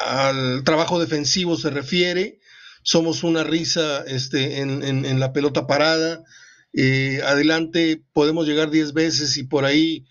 [0.08, 2.40] al trabajo defensivo se refiere.
[2.82, 6.24] Somos una risa este, en, la pelota parada.
[6.74, 10.06] Eh, adelante podemos llegar 10 veces y por ahí,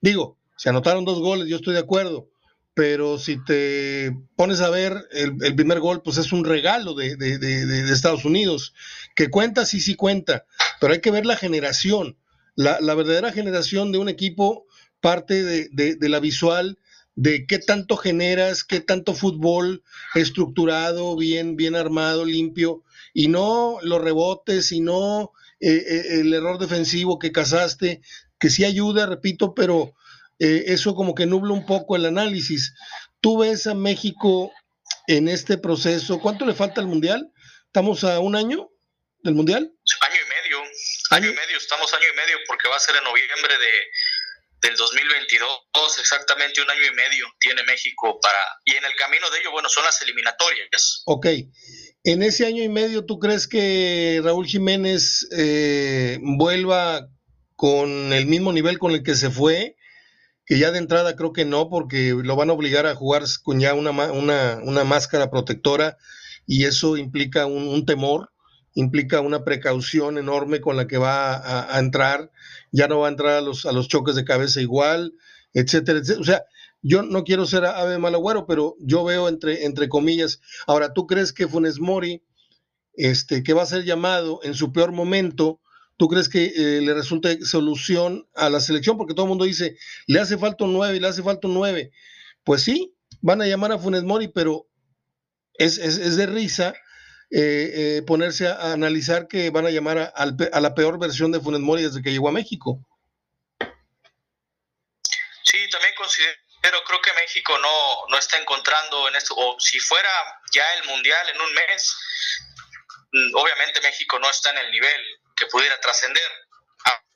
[0.00, 2.28] digo, se anotaron dos goles, yo estoy de acuerdo,
[2.74, 7.16] pero si te pones a ver, el, primer gol pues es un regalo de,
[7.92, 8.74] Estados Unidos,
[9.14, 10.46] que cuenta, sí, sí cuenta,
[10.80, 12.18] pero hay que ver la generación,
[12.56, 14.66] la, verdadera generación de un equipo
[15.00, 16.78] parte de, la visual,
[17.14, 19.84] de qué tanto generas, qué tanto fútbol
[20.16, 22.82] estructurado, bien, bien armado, limpio,
[23.14, 28.00] y no los rebotes, y no eh, eh, el error defensivo que cazaste,
[28.40, 29.94] que sí ayuda, repito, pero
[30.38, 32.74] eh, eso como que nubla un poco el análisis.
[33.20, 34.52] ¿Tú ves a México
[35.06, 36.20] en este proceso?
[36.20, 37.32] ¿Cuánto le falta al Mundial?
[37.66, 38.70] ¿Estamos a un año
[39.22, 39.72] del Mundial?
[40.00, 40.62] Año y medio,
[41.10, 44.76] año, y medio, estamos año y medio porque va a ser en noviembre de, del
[44.76, 48.38] 2022, exactamente un año y medio tiene México para...
[48.64, 51.02] Y en el camino de ello, bueno, son las eliminatorias.
[51.06, 51.26] Ok.
[52.04, 57.08] En ese año y medio, ¿tú crees que Raúl Jiménez eh, vuelva
[57.56, 59.76] con el mismo nivel con el que se fue?
[60.48, 63.60] Que ya de entrada creo que no, porque lo van a obligar a jugar con
[63.60, 65.98] ya una, una, máscara protectora
[66.46, 68.32] y eso implica un, temor,
[68.74, 72.30] implica una precaución enorme con la que va a, entrar,
[72.72, 75.12] ya no va a entrar a los, a los choques de cabeza igual,
[75.52, 76.22] etcétera, etcétera.
[76.22, 76.44] O sea,
[76.80, 81.34] yo no quiero ser ave malagüero, pero yo veo entre, entre comillas, ahora, ¿tú crees
[81.34, 82.24] que Funes Mori,
[82.94, 85.60] este, que va a ser llamado en su peor momento,
[85.98, 88.96] ¿Tú crees que eh, le resulte solución a la selección?
[88.96, 91.90] Porque todo el mundo dice, le hace falta un 9, le hace falta un 9.
[92.44, 94.68] Pues sí, van a llamar a Funes Mori, pero
[95.54, 96.72] es, de risa
[97.32, 101.60] eh, eh, ponerse a, analizar que van a llamar a, la peor versión de Funes
[101.60, 102.78] Mori desde que llegó a México.
[105.42, 110.10] Sí, también considero, creo que México no, no está encontrando en esto, o si fuera
[110.54, 111.96] ya el Mundial en un mes,
[113.10, 115.00] mm, obviamente México no está en el nivel
[115.38, 116.30] que pudiera trascender.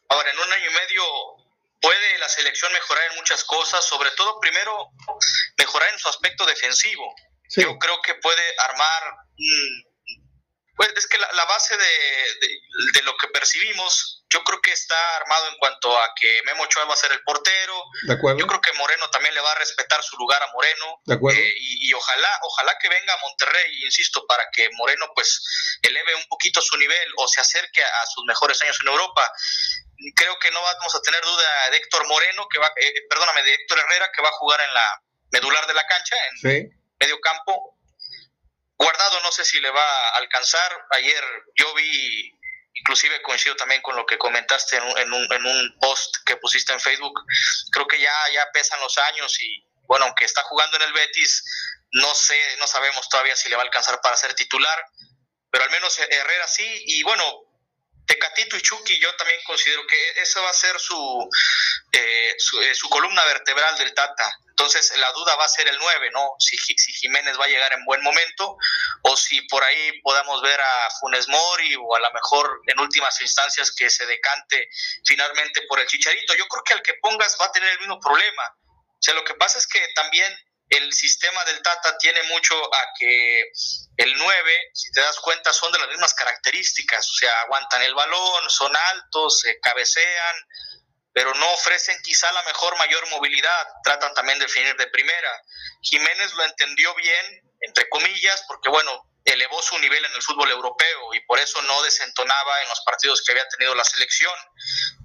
[0.08, 1.04] Ahora, en un año y medio
[1.80, 4.90] puede la selección mejorar en muchas cosas, sobre todo primero
[5.58, 7.14] mejorar en su aspecto defensivo.
[7.56, 9.02] Yo creo que puede armar,
[10.76, 15.56] pues es que la, base de, lo que percibimos, yo creo que está armado en
[15.58, 17.84] cuanto a que Memo Ochoa va a ser el portero.
[18.38, 21.02] Yo creo que Moreno también le va a respetar su lugar a Moreno.
[21.36, 26.24] Eh, y, ojalá, ojalá que venga a Monterrey, insisto, para que Moreno pues eleve un
[26.28, 29.30] poquito su nivel o se acerque a sus mejores años en Europa.
[30.16, 33.54] Creo que no vamos a tener duda de Héctor Moreno, que va, eh, perdóname, de
[33.54, 37.78] Héctor Herrera, que va a jugar en la medular de la cancha, en medio campo.
[38.78, 40.86] Guardado no sé si le va a alcanzar.
[40.90, 42.32] Ayer yo vi
[42.74, 46.36] inclusive coincido también con lo que comentaste en un, en un, en un post que
[46.36, 47.20] pusiste en Facebook,
[47.70, 51.44] creo que ya, ya pesan los años y bueno, aunque está jugando en el Betis,
[51.92, 54.84] no sé, no sabemos todavía si le va a alcanzar para ser titular,
[55.50, 57.51] pero al menos Herrera sí, y bueno,
[58.06, 61.28] Tecatito y Chucky yo también considero que esa va a ser su,
[61.92, 64.38] eh, eh, su, columna vertebral del Tata.
[64.48, 66.34] Entonces la duda va a ser el 9, ¿no?
[66.38, 68.56] Si, si, Jiménez va a llegar en buen momento
[69.02, 73.20] o si por ahí podamos ver a Funes Mori o a lo mejor en últimas
[73.20, 74.68] instancias que se decante
[75.04, 76.34] finalmente por el Chicharito.
[76.34, 78.42] Yo creo que al que pongas va a tener el mismo problema.
[78.66, 80.32] O sea, lo que pasa es que también
[80.72, 83.50] el sistema del Tata tiene mucho a que
[83.98, 87.94] el 9, si te das cuenta, son de las mismas características, o sea, aguantan el
[87.94, 90.36] balón, son altos, se cabecean,
[91.12, 95.42] pero no ofrecen quizá la mejor mayor movilidad, tratan también de definir de primera.
[95.82, 101.14] Jiménez lo entendió bien, entre comillas, porque bueno, elevó su nivel en el fútbol europeo
[101.14, 104.34] y por eso no desentonaba en los partidos que había tenido la selección.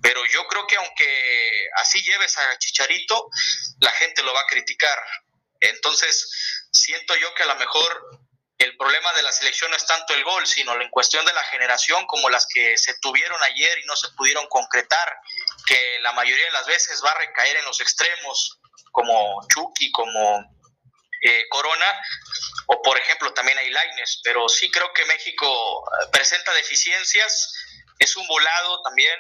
[0.02, 3.30] Pero yo creo que aunque así lleves a Chicharito,
[3.82, 4.98] la gente lo va a criticar.
[5.60, 8.28] Entonces, siento yo que a lo mejor
[8.58, 11.44] el problema de la selección no es tanto el gol, sino en cuestión de la
[11.44, 15.16] generación como las que se tuvieron ayer y no se pudieron concretar,
[15.66, 18.60] que la mayoría de las veces va a recaer en los extremos,
[18.92, 20.58] como Chucky, como
[21.22, 22.02] eh, Corona,
[22.68, 27.54] o por ejemplo también hay Laines, pero sí creo que México eh, presenta deficiencias,
[28.00, 29.20] es un volado también,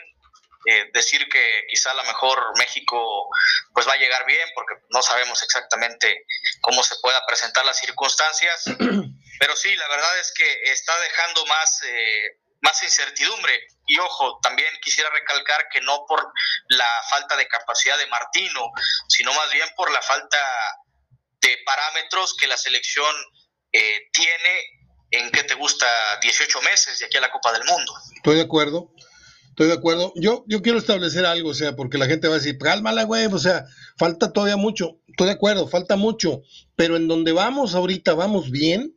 [0.65, 3.29] eh, decir que quizá a lo mejor México
[3.73, 6.25] pues va a llegar bien porque no sabemos exactamente
[6.61, 8.65] cómo se pueda presentar las circunstancias
[9.39, 13.67] Pero sí, la verdad es que está dejando más, eh, más incertidumbre.
[13.85, 16.31] Y ojo, también quisiera recalcar que no por
[16.69, 18.71] la falta de capacidad de Martino,
[19.07, 20.37] sino más bien por la falta
[21.41, 23.15] de parámetros que la selección
[23.71, 24.61] eh, tiene
[25.11, 25.87] en que te gusta
[26.21, 27.93] 18 meses de aquí a la Copa del Mundo.
[28.15, 28.91] Estoy de acuerdo.
[29.57, 30.13] Estoy de acuerdo.
[30.15, 33.25] Yo, yo quiero establecer algo, o sea, porque la gente va a decir, cálmala, güey,
[33.25, 33.65] o sea,
[33.97, 34.99] falta todavía mucho.
[35.07, 36.43] Estoy de acuerdo, falta mucho.
[36.75, 38.95] Pero en donde vamos ahorita, vamos bien.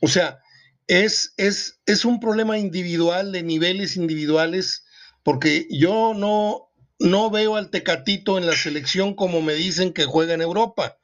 [0.00, 0.38] O sea,
[0.86, 4.84] es, es, es un problema individual, de niveles individuales,
[5.24, 6.70] porque yo no,
[7.00, 10.96] no veo al Tecatito en la selección como me dicen que juega en Europa.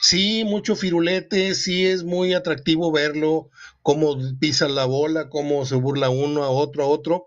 [0.00, 3.50] Sí, mucho firulete, sí es muy atractivo verlo,
[3.82, 7.26] cómo pisa la bola, cómo se burla uno a otro, a otro.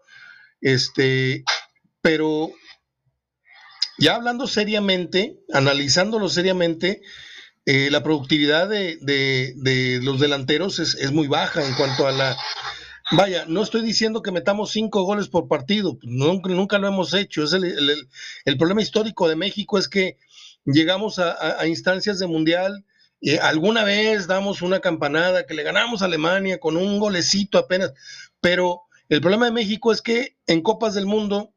[0.64, 1.44] Este,
[2.02, 2.52] pero
[3.98, 7.02] ya hablando seriamente, analizándolo seriamente,
[7.66, 12.38] eh, la productividad de, los delanteros es, muy baja en cuanto a la...
[13.12, 17.44] Vaya, no estoy diciendo que metamos cinco goles por partido, nunca, nunca lo hemos hecho.
[17.44, 20.18] Es el, problema histórico de México es que
[20.66, 22.86] llegamos a, instancias de mundial,
[23.20, 27.94] y alguna vez damos una campanada que le ganamos a Alemania con un golecito apenas,
[28.42, 31.54] pero el problema de México es que en Copas del Mundo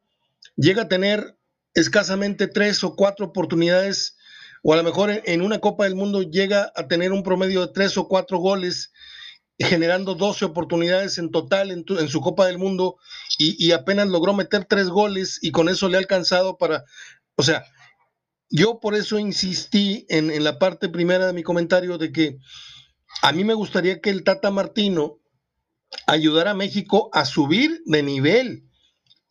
[0.56, 1.36] llega a tener
[1.74, 4.16] escasamente tres o cuatro oportunidades
[4.62, 7.72] o a lo mejor en una Copa del Mundo llega a tener un promedio de
[7.72, 8.92] tres o cuatro goles,
[9.58, 12.96] generando 12 oportunidades en total en, su Copa del Mundo
[13.38, 16.84] y, apenas logró meter tres goles y con eso le ha alcanzado para,
[17.36, 17.64] o sea,
[18.50, 22.38] yo por eso insistí en, en la parte primera de mi comentario de que
[23.22, 25.20] a mí me gustaría que el Tata Martino
[26.06, 28.64] ayudara a México a subir de nivel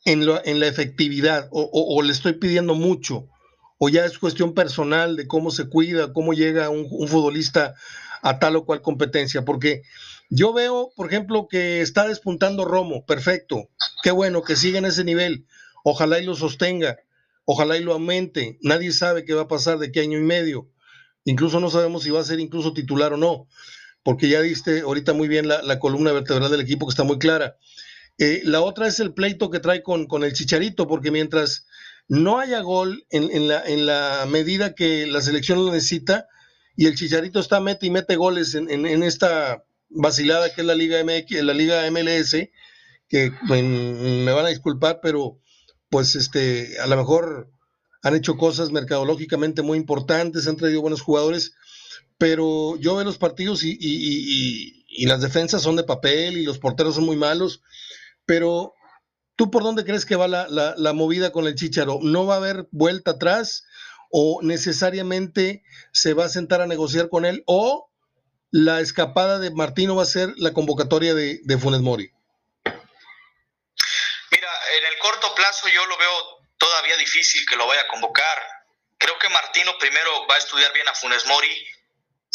[0.06, 3.30] en, en la efectividad o le estoy pidiendo mucho
[3.78, 7.76] o ya es cuestión personal de cómo se cuida, cómo llega un, futbolista
[8.22, 9.84] a tal o cual competencia, porque
[10.30, 13.70] yo veo, por ejemplo, que está despuntando Romo, perfecto,
[14.02, 15.46] qué bueno que siga en ese nivel,
[15.84, 16.98] ojalá y lo sostenga,
[17.46, 20.70] ojalá y lo aumente, nadie sabe qué va a pasar de qué año y medio,
[21.26, 23.48] incluso no sabemos si va a ser incluso titular o no,
[24.06, 27.58] porque ya diste ahorita muy bien la, columna vertebral del equipo que está muy clara.
[28.20, 31.66] Eh, la otra es el pleito que trae con, con el Chicharito, porque mientras
[32.08, 36.28] no haya gol en, la, en la medida que la selección lo necesita
[36.76, 41.04] y el Chicharito está mete y mete goles en, esta vacilada que es la Liga
[41.04, 42.36] MX, la Liga MLS,
[43.10, 45.40] que me van a disculpar, pero
[45.90, 47.50] pues este, a lo mejor
[48.04, 51.56] han hecho cosas mercadológicamente muy importantes, han traído buenos jugadores,
[52.18, 57.06] pero yo veo los partidos y, las defensas son de papel y los porteros son
[57.06, 57.62] muy malos,
[58.26, 58.74] pero
[59.36, 62.00] ¿Tú por dónde crees que va la, movida con el Chicharo?
[62.02, 63.66] ¿No va a haber vuelta atrás
[64.10, 67.92] o necesariamente se va a sentar a negociar con él o
[68.50, 72.10] la escapada de Martino va a ser la convocatoria de, de Funes Mori?
[74.32, 76.12] Mira, en el corto plazo yo lo veo
[76.58, 78.38] todavía difícil que lo vaya a convocar.
[78.98, 81.68] Creo que Martino primero va a estudiar bien a Funes Mori.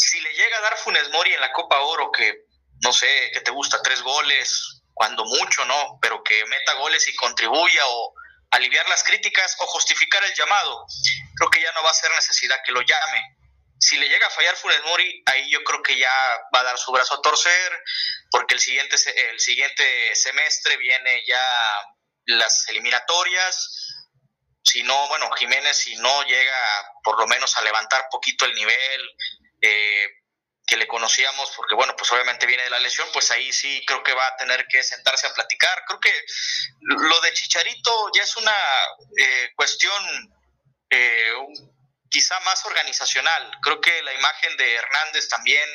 [0.03, 2.45] Si le llega a dar Funes Mori en la Copa Oro, que
[2.83, 5.99] no sé, que te gusta, tres goles, cuando mucho, ¿no?
[6.01, 8.13] Pero que meta goles y contribuya o
[8.49, 10.85] aliviar las críticas o justificar el llamado.
[11.35, 13.37] Creo que ya no va a ser necesidad que lo llame.
[13.79, 16.11] Si le llega a fallar Funes Mori, ahí yo creo que ya
[16.53, 17.83] va a dar su brazo a torcer,
[18.31, 18.95] porque el siguiente,
[19.29, 21.43] el siguiente semestre viene ya
[22.25, 23.97] las eliminatorias.
[24.63, 29.01] Si no, bueno, Jiménez, si no llega por lo menos a levantar poquito el nivel,
[29.61, 30.07] eh,
[30.65, 34.01] que le conocíamos, porque bueno, pues obviamente viene de la lesión, pues ahí sí creo
[34.03, 35.83] que va a tener que sentarse a platicar.
[35.85, 36.25] Creo que
[36.79, 38.55] lo de Chicharito ya es una
[39.17, 40.33] eh, cuestión
[40.89, 41.33] eh,
[42.09, 43.51] quizá más organizacional.
[43.61, 45.69] Creo que la imagen de Hernández también,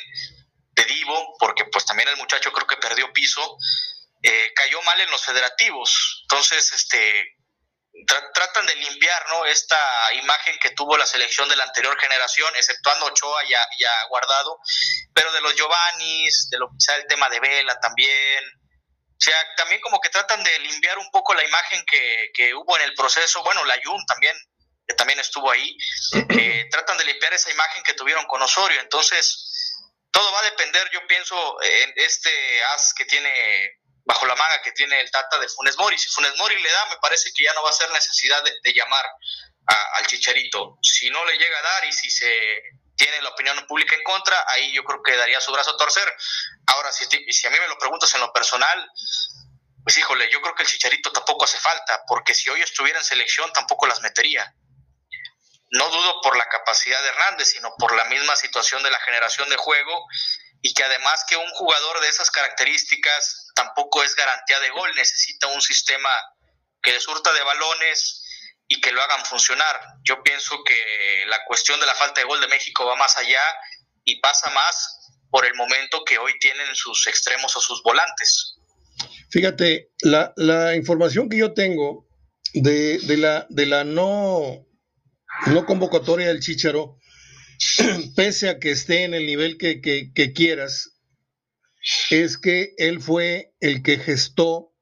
[0.72, 3.58] de Divo, porque pues también el muchacho creo que perdió piso,
[4.22, 6.20] eh, cayó mal en los federativos.
[6.22, 7.35] Entonces, este,
[8.04, 9.44] tratan de limpiar ¿no?
[9.46, 9.78] esta
[10.14, 14.58] imagen que tuvo la selección de la anterior generación, exceptuando Ochoa y a, Guardado,
[15.14, 18.44] pero de los Giovannis, de lo quizá el tema de Vela también.
[19.18, 22.76] O sea, también como que tratan de limpiar un poco la imagen que, que hubo
[22.76, 23.42] en el proceso.
[23.42, 24.36] Bueno, la Jun también,
[24.86, 25.76] que también estuvo ahí.
[26.70, 28.78] tratan de limpiar esa imagen que tuvieron con Osorio.
[28.80, 29.56] Entonces,
[30.10, 34.72] todo va a depender, yo pienso, en este as que tiene bajo la manga que
[34.72, 35.98] tiene el Tata de Funes Mori.
[35.98, 38.72] Si Funes Mori le da, me parece que ya no va a ser necesidad de,
[38.72, 39.04] llamar
[39.66, 40.78] al Chicharito.
[40.80, 42.62] Si no le llega a dar y si se
[42.96, 46.10] tiene la opinión pública en contra, ahí yo creo que daría su brazo a torcer.
[46.68, 48.90] Ahora, si, si a mí me lo preguntas en lo personal,
[49.82, 53.04] pues híjole, yo creo que el Chicharito tampoco hace falta, porque si hoy estuviera en
[53.04, 54.54] selección tampoco las metería.
[55.70, 59.48] No dudo por la capacidad de Hernández, sino por la misma situación de la generación
[59.50, 60.06] de juego
[60.66, 65.46] y que además que un jugador de esas características tampoco es garantía de gol, necesita
[65.46, 66.10] un sistema
[66.82, 68.24] que le surta de balones
[68.66, 69.80] y que lo hagan funcionar.
[70.02, 73.44] Yo pienso que la cuestión de la falta de gol de México va más allá
[74.04, 78.56] y pasa más por el momento que hoy tienen sus extremos o sus volantes.
[79.30, 82.08] Fíjate, la, la información que yo tengo
[82.54, 84.66] de, de, la, de la no,
[85.46, 86.98] no convocatoria del Chicharo
[88.16, 89.80] pese a que esté en el nivel que,
[90.34, 90.98] quieras,
[92.10, 94.72] es que él fue el que gestó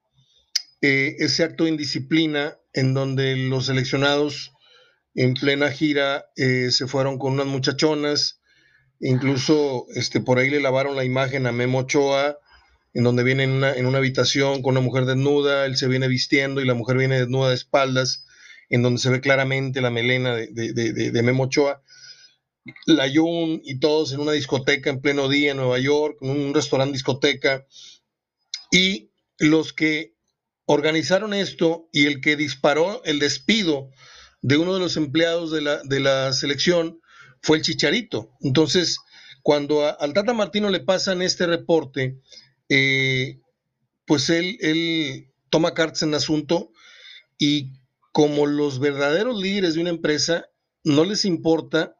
[0.81, 4.53] eh, ese acto de indisciplina en donde los seleccionados
[5.14, 8.41] en plena gira eh, se fueron con unas muchachonas,
[9.01, 12.39] incluso este, por ahí le lavaron la imagen a Memo Ochoa,
[12.95, 16.09] en donde viene en una, en una habitación con una mujer desnuda, él se viene
[16.09, 18.27] vistiendo y la mujer viene desnuda de espaldas,
[18.70, 21.83] en donde se ve claramente la melena de, de, de Memo Ochoa
[22.87, 26.55] la Jun y todos en una discoteca en pleno día en Nueva York, en un
[26.55, 27.67] restaurante discoteca,
[28.71, 30.15] y los que
[30.67, 33.91] organizaron esto y el que disparó el despido
[34.41, 37.01] de uno de los empleados de la, de la selección
[37.43, 38.31] fue el Chicharito.
[38.41, 38.99] Entonces,
[39.43, 42.19] cuando al Tata Martino le pasan este reporte,
[42.69, 43.41] eh,
[44.07, 46.71] pues él, él toma cartas en el asunto
[47.39, 47.73] y
[48.12, 50.47] como los verdaderos líderes de una empresa,
[50.83, 51.97] no les importa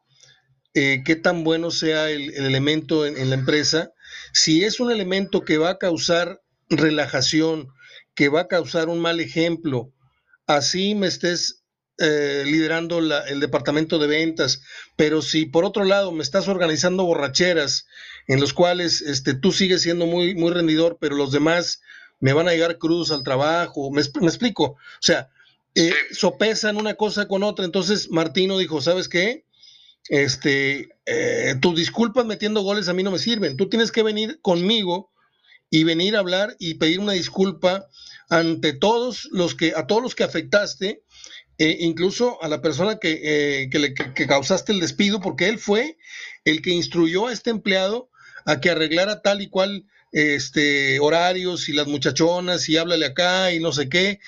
[0.75, 3.93] eh, qué tan bueno sea el, elemento en, la empresa,
[4.33, 7.69] si es un elemento que va a causar relajación,
[8.13, 9.93] que va a causar un mal ejemplo,
[10.47, 11.63] así me estés
[11.97, 14.63] eh, liderando el departamento de ventas,
[14.97, 17.87] pero si por otro lado me estás organizando borracheras
[18.27, 21.79] en los cuales este, tú sigues siendo muy, muy rendidor, pero los demás
[22.19, 25.29] me van a llegar cruz al trabajo, me, explico, o sea,
[25.73, 29.44] eh, sopesan una cosa con otra, entonces Martino dijo, ¿sabes qué?
[30.09, 33.57] Este, eh, tus disculpas metiendo goles a mí no me sirven.
[33.57, 35.11] Tú tienes que venir conmigo
[35.69, 37.87] y venir a hablar y pedir una disculpa
[38.29, 41.03] ante todos los que, a todos los que afectaste,
[41.57, 45.59] eh, incluso a la persona que, eh, que, le, que causaste el despido, porque él
[45.59, 45.97] fue
[46.43, 48.09] el que instruyó a este empleado
[48.45, 53.59] a que arreglara tal y cual este, horarios y las muchachonas y háblale acá y
[53.59, 54.19] no sé qué.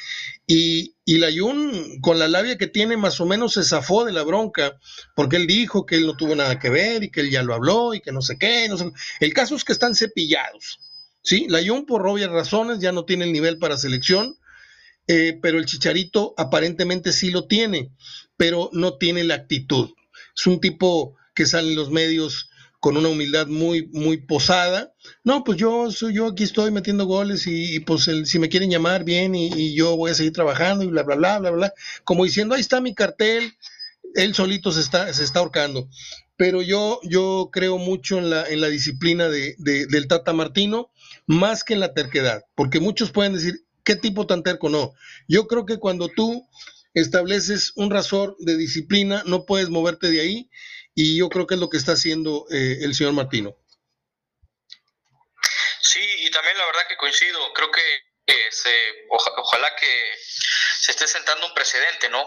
[0.46, 4.12] Y, y la Yun, con la labia que tiene, más o menos se zafó de
[4.12, 4.78] la bronca,
[5.16, 7.54] porque él dijo que él no tuvo nada que ver y que él ya lo
[7.54, 8.68] habló y que no sé qué.
[8.68, 8.92] No sé.
[9.22, 10.82] El caso es que están cepillados.
[11.24, 11.46] ¿sí?
[11.48, 14.36] La Yun, por obvias razones, ya no tiene el nivel para selección,
[15.08, 17.90] eh, pero el Chicharito aparentemente sí lo tiene,
[18.36, 19.92] pero no tiene la actitud.
[20.38, 22.47] Es un tipo que sale en los medios
[22.88, 24.94] con una humildad muy, muy posada.
[25.26, 29.04] No, pues yo, soy, yo aquí estoy metiendo goles y, pues si me quieren llamar,
[29.04, 31.74] bien, y, yo voy a seguir trabajando y bla, bla, bla, bla, bla.
[32.06, 33.52] Como diciendo, ahí está mi cartel,
[34.16, 35.90] él solito se está, se está ahorcando.
[36.38, 40.90] Pero yo, yo creo mucho en la, en la disciplina de, del Tata Martino,
[41.26, 44.70] más que en la terquedad, porque muchos pueden decir, ¿qué tipo tan terco?
[44.70, 44.94] No,
[45.28, 46.48] yo creo que cuando tú
[46.94, 50.50] estableces un rasor de disciplina, no puedes moverte de ahí
[50.98, 53.56] y yo creo que es lo que está haciendo eh, el señor Martino.
[55.80, 57.82] Sí, y también la verdad que coincido, creo que
[58.50, 60.16] se, ojalá que
[60.80, 62.24] se esté sentando un precedente, ¿no?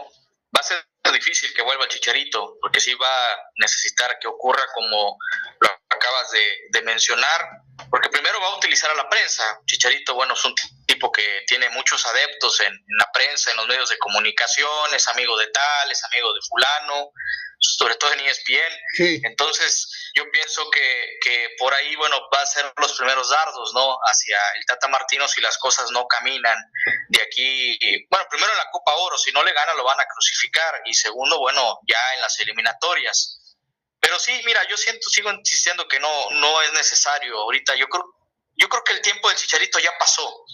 [0.55, 4.63] Va a ser difícil que vuelva el Chicharito, porque sí va a necesitar que ocurra
[4.73, 5.19] como
[5.61, 7.49] lo acabas de, mencionar,
[7.91, 9.61] porque primero va a utilizar a la prensa.
[9.67, 10.55] Chicharito, bueno, es un
[10.87, 15.09] tipo que tiene muchos adeptos en, en la prensa, en los medios de comunicación, es
[15.09, 17.13] amigo de tal, es amigo de fulano,
[17.61, 19.21] sobre todo en ESPN.
[19.25, 23.99] Entonces, yo pienso que, que, por ahí, bueno, va a ser los primeros dardos, ¿no?
[24.03, 26.57] Hacia el Tata Martino si las cosas no caminan
[27.09, 27.79] de aquí.
[28.09, 30.83] Bueno, primero en la Copa Oro, si no le gana lo van a crucificar.
[30.87, 33.41] Y segundo, bueno, ya en las eliminatorias.
[34.01, 37.37] Pero sí, mira, yo siento, sigo insistiendo que no, no es necesario.
[37.39, 38.05] Ahorita yo creo,
[38.57, 40.45] yo creo que el tiempo del Chicharito ya pasó.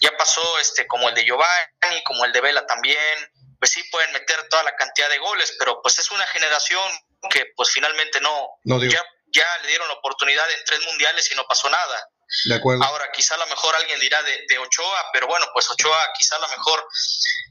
[0.00, 3.31] Ya pasó este, como el de Giovanni, como el de Vela también.
[3.62, 6.82] Pues sí pueden meter toda la cantidad de goles, pero pues es una generación
[7.30, 11.46] que pues finalmente no, ya, ya le dieron la oportunidad en tres mundiales y no
[11.46, 12.08] pasó nada.
[12.46, 12.82] De acuerdo.
[12.82, 16.34] Ahora, quizá a lo mejor alguien dirá de, de, Ochoa, pero bueno, pues Ochoa quizá
[16.34, 16.84] a lo mejor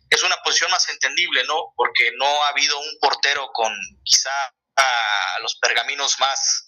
[0.09, 1.72] es una posición más entendible, ¿no?
[1.78, 4.34] Porque no ha habido un portero con quizá
[4.76, 6.66] a los pergaminos más,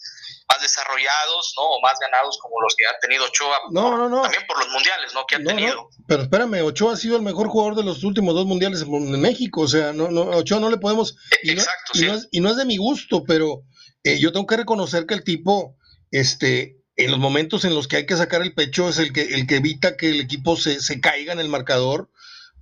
[0.49, 1.63] más desarrollados, ¿no?
[1.63, 3.57] O más ganados como los que ha tenido Ochoa.
[3.71, 4.21] No, no, no.
[4.21, 5.25] También por los mundiales, ¿no?
[5.27, 5.89] Que ha tenido.
[6.07, 9.61] Pero espérame, Ochoa ha sido el mejor jugador de los últimos dos mundiales en México.
[9.61, 11.15] O sea, no, no, Ochoa no le podemos.
[11.41, 12.05] Y Exacto, no, sí.
[12.05, 13.63] y no, es, y no es de mi gusto, pero
[14.03, 15.77] eh, yo tengo que reconocer que el tipo,
[16.11, 19.21] este, en los momentos en los que hay que sacar el pecho, es el que,
[19.21, 22.09] el que evita que el equipo se, se caiga en el marcador.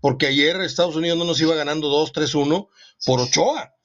[0.02, 2.70] Porque ayer Estados Unidos no nos iba ganando 2-3-1
[3.06, 3.76] por Ochoa.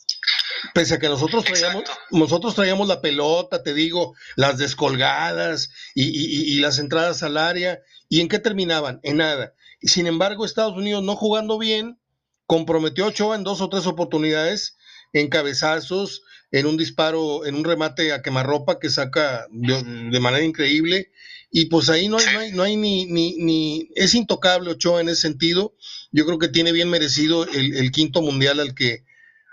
[0.74, 2.02] Pese a que nosotros traíamos, Exacto.
[2.10, 7.80] nosotros traíamos la pelota, te digo, las descolgadas y, y, y, las entradas al área.
[8.08, 9.00] ¿Y en qué terminaban?
[9.02, 9.54] En nada.
[9.80, 11.98] Y sin embargo, Estados Unidos no jugando bien,
[12.46, 14.76] comprometió a Ochoa en dos o tres oportunidades,
[15.12, 20.44] en cabezazos, en un disparo, en un remate a quemarropa que saca de, de manera
[20.44, 21.10] increíble.
[21.50, 25.00] Y pues ahí no hay, no hay, no hay ni, ni, ni, es intocable Ochoa
[25.00, 25.74] en ese sentido.
[26.12, 29.04] Yo creo que tiene bien merecido el, el quinto mundial al que,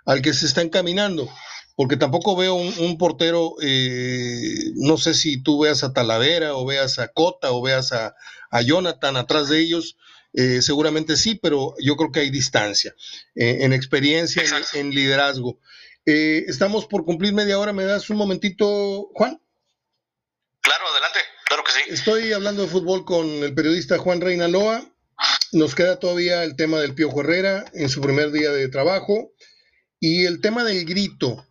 [0.05, 1.29] al que se está encaminando,
[1.75, 6.65] porque tampoco veo un, un portero, eh, no sé si tú veas a Talavera o
[6.65, 8.15] veas a Cota o veas a,
[8.51, 9.97] a Jonathan atrás de ellos,
[10.33, 12.95] eh, seguramente sí, pero yo creo que hay distancia
[13.35, 15.59] eh, en experiencia, en, en, liderazgo.
[16.05, 19.39] Estamos por cumplir media hora, ¿me das un momentito, Juan?
[20.59, 21.79] Claro, adelante, claro que sí.
[21.87, 24.83] Estoy hablando de fútbol con el periodista Juan Reinaloa.
[25.53, 29.32] Nos queda todavía el tema del Piojo Herrera en su primer día de trabajo.
[30.05, 31.47] Y el tema del grito,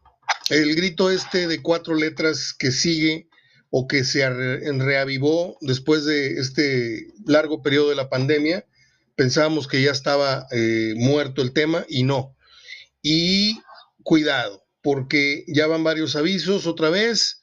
[0.51, 3.31] el grito este de cuatro letras que sigue
[3.71, 8.67] o que se reavivó después de este largo periodo de la pandemia,
[9.17, 12.37] pensábamos que ya estaba eh, muerto el tema y no.
[13.01, 13.59] Y
[14.03, 17.41] cuidado, porque ya van varios avisos otra vez,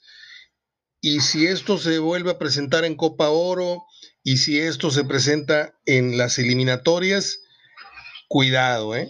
[1.01, 3.84] y si esto se vuelve a presentar en Copa Oro,
[4.24, 7.39] y si esto se presenta en las eliminatorias,
[8.28, 9.10] cuidado, ¿eh?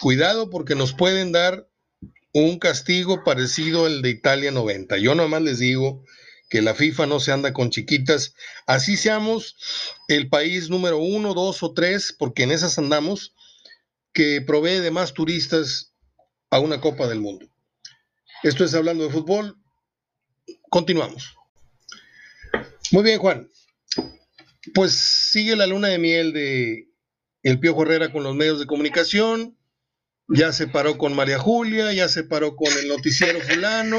[0.00, 1.68] Cuidado porque nos pueden dar
[2.32, 4.98] un castigo parecido al de Italia 90.
[4.98, 6.04] Yo nomás les digo
[6.48, 8.34] que la FIFA no se anda con chiquitas.
[8.66, 9.56] Así seamos
[10.06, 13.34] el país número uno, dos o tres, porque en esas andamos,
[14.12, 15.94] que provee de más turistas
[16.50, 17.46] a una Copa del Mundo.
[18.42, 19.58] Esto es hablando de fútbol.
[20.70, 21.34] Continuamos.
[22.92, 23.50] Muy bien, Juan.
[24.74, 26.88] Pues sigue la luna de miel de
[27.42, 29.57] el Piojo Herrera con los medios de comunicación
[30.28, 33.98] ya se paró con María Julia, ya se paró con el noticiero fulano.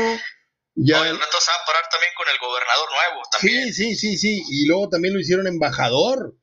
[0.76, 1.02] Ya...
[1.02, 3.22] Oye, el rato se va a parar también con el gobernador nuevo.
[3.32, 3.74] También.
[3.74, 4.44] Sí, sí, sí, sí.
[4.50, 6.36] Y luego también lo hicieron embajador.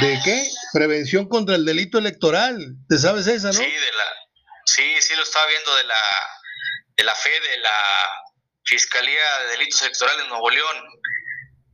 [0.00, 0.48] ¿De qué?
[0.72, 2.76] Prevención contra el delito electoral.
[2.88, 3.52] ¿Te sabes esa, no?
[3.54, 4.04] Sí, de la,
[4.64, 5.94] sí, sí lo estaba viendo de la,
[6.96, 7.70] de la fe de la
[8.64, 10.76] Fiscalía de Delitos Electorales de Nuevo León.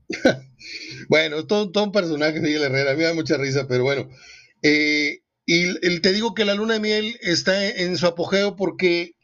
[1.08, 2.90] bueno, todo, todo un personaje, Miguel Herrera.
[2.90, 4.10] A mí me da mucha risa, pero bueno.
[4.62, 5.22] Eh,
[5.52, 9.16] y te digo que la luna de miel está en, su apogeo porque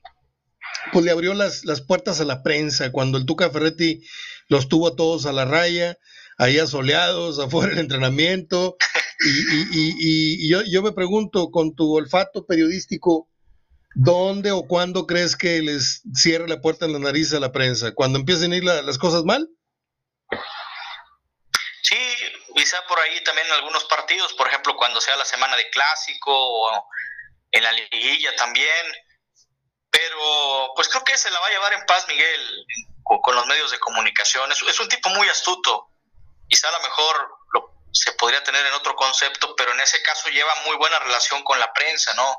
[0.93, 4.03] pues le abrió las, las, puertas a la prensa cuando el Tuca Ferretti
[4.49, 5.99] los tuvo a todos a la raya,
[6.37, 8.77] ahí asoleados, afuera del entrenamiento.
[9.73, 13.29] Y, y, yo, yo, me pregunto, con tu olfato periodístico,
[13.95, 17.93] ¿dónde o cuándo crees que les cierre la puerta en la nariz a la prensa?
[17.95, 19.49] ¿Cuando empiecen a ir la, las cosas mal?
[22.55, 26.33] Quizá por ahí también en algunos partidos, por ejemplo, cuando sea la semana de clásico
[26.33, 26.89] o
[27.51, 28.87] en la liguilla también.
[29.91, 32.67] Pero pues creo que se la va a llevar en paz Miguel
[33.03, 34.51] con, los medios de comunicación.
[34.53, 35.89] Es, es, un tipo muy astuto.
[36.49, 40.29] Quizá a lo mejor lo, se podría tener en otro concepto, pero en ese caso
[40.29, 42.37] lleva muy buena relación con la prensa, ¿no?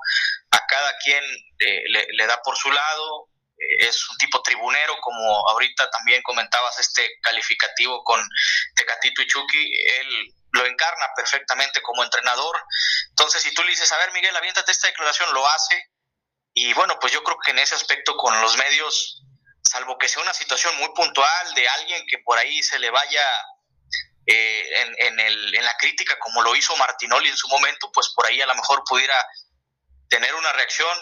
[0.51, 1.23] A cada quien
[1.59, 3.28] eh, le, le, da por su lado.
[3.79, 8.21] Es un tipo tribunero, como ahorita también comentabas este calificativo con
[8.75, 9.71] Tecatito y Chucky.
[9.99, 12.61] Él lo encarna perfectamente como entrenador.
[13.09, 15.91] Entonces, si tú le dices, a ver, Miguel, aviéntate esta declaración, lo hace.
[16.53, 19.23] Y bueno, pues yo creo que en ese aspecto con los medios,
[19.63, 23.23] salvo que sea una situación muy puntual de alguien que por ahí se le vaya
[24.25, 28.09] eh, en, en, el, en, la crítica, como lo hizo Martinoli en su momento, pues
[28.15, 29.15] por ahí a lo mejor pudiera
[30.09, 30.97] tener una reacción.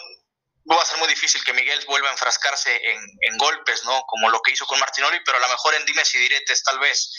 [0.76, 4.02] Va a ser muy difícil que Miguel vuelva a enfrascarse en, golpes, ¿no?
[4.06, 6.78] Como lo que hizo con Martinoli, pero a lo mejor en dimes y diretes tal
[6.78, 7.10] vez.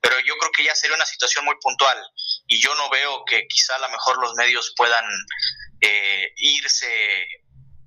[0.00, 2.02] Pero yo creo que ya sería una situación muy puntual
[2.46, 5.04] y yo no veo que quizá a lo mejor los medios puedan
[5.80, 7.22] eh, irse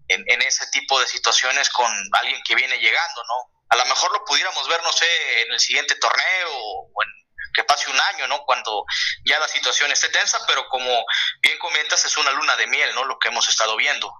[0.07, 3.59] en, en, ese tipo de situaciones con alguien que viene llegando, ¿no?
[3.69, 7.09] A lo mejor lo pudiéramos ver, no sé, en el siguiente torneo o en
[7.53, 8.43] que pase un año, ¿no?
[8.45, 8.85] Cuando
[9.25, 11.03] ya la situación esté tensa, pero como
[11.41, 13.05] bien comentas, es una luna de miel, ¿no?
[13.05, 14.11] Lo que hemos estado viendo.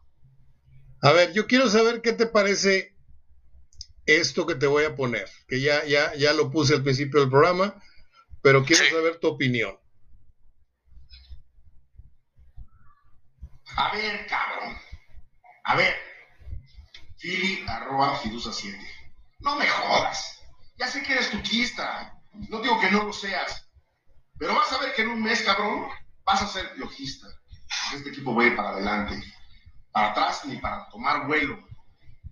[1.02, 2.96] A ver, yo quiero saber qué te parece
[4.06, 7.30] esto que te voy a poner, que ya, ya, ya lo puse al principio del
[7.30, 7.82] programa,
[8.42, 9.78] pero quiero saber tu opinión.
[13.76, 14.78] A ver, cabrón.
[15.64, 15.96] A ver.
[17.18, 18.78] Fili arroba fidusa 7.
[19.40, 20.42] No me jodas.
[20.78, 22.14] Ya sé que eres tuquista.
[22.50, 23.70] No digo que no lo seas,
[24.38, 25.90] pero vas a ver que en un mes, cabrón,
[26.24, 27.28] vas a ser piojista.
[27.94, 29.22] Este equipo va a ir para adelante,
[29.92, 31.58] para atrás ni para tomar vuelo.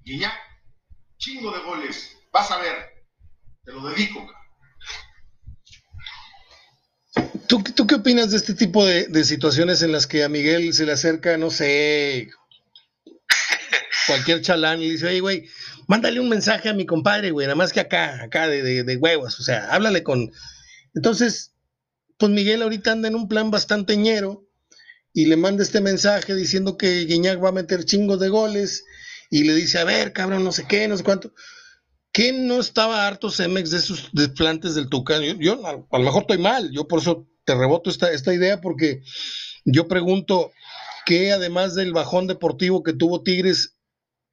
[0.06, 0.34] ya,
[1.18, 2.16] chingo de goles.
[2.32, 2.76] Vas a ver,
[3.64, 4.28] te lo dedico.
[7.48, 10.74] ¿Tú, ¿Tú qué opinas de este tipo de, de situaciones en las que a Miguel
[10.74, 12.30] se le acerca, no sé,
[14.08, 15.50] cualquier chalán y dice, oye, güey,
[15.88, 19.40] mándale un mensaje a mi compadre, güey, nada más que acá, acá de, de, huevos,
[19.40, 20.32] o sea, háblale con...
[20.96, 21.54] Entonces,
[22.18, 24.47] pues Miguel ahorita anda en un plan bastante ñero
[25.18, 28.86] y le manda este mensaje diciendo que Guiñac va a meter chingos de goles
[29.32, 31.34] y le dice, a ver, cabrón, no sé qué, no sé cuánto.
[32.12, 35.24] ¿Quién no estaba harto Cemex de sus desplantes del Tucán?
[35.40, 39.02] Yo, a, lo mejor estoy mal, yo por eso te reboto esta, esta idea porque
[39.66, 40.52] yo pregunto
[41.04, 43.76] que además del bajón deportivo que tuvo Tigres,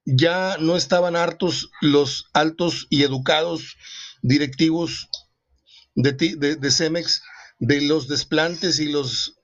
[0.05, 3.79] ya no estaban hartos los altos y educados
[4.21, 5.09] directivos
[5.95, 6.57] de, de,
[7.59, 9.39] de los desplantes y los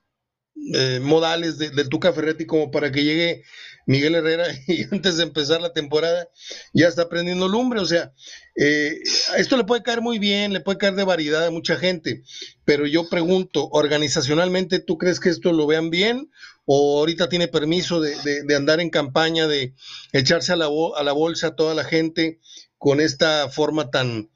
[0.75, 3.43] eh, modales de, del Tuca Ferretti como para que llegue
[3.87, 6.29] Miguel Herrera y antes de empezar la temporada
[6.73, 7.81] ya está prendiendo lumbre.
[7.81, 8.13] O sea,
[8.57, 8.99] eh,
[9.37, 12.23] esto le puede caer muy bien, le puede caer de variedad a mucha gente,
[12.65, 16.31] pero yo pregunto, organizacionalmente, ¿tú crees que esto lo vean bien
[16.67, 18.15] o ahorita tiene permiso de,
[18.55, 19.75] andar en campaña, de
[20.13, 22.39] echarse a la, a la bolsa a toda la gente
[22.79, 24.31] con esta forma tan,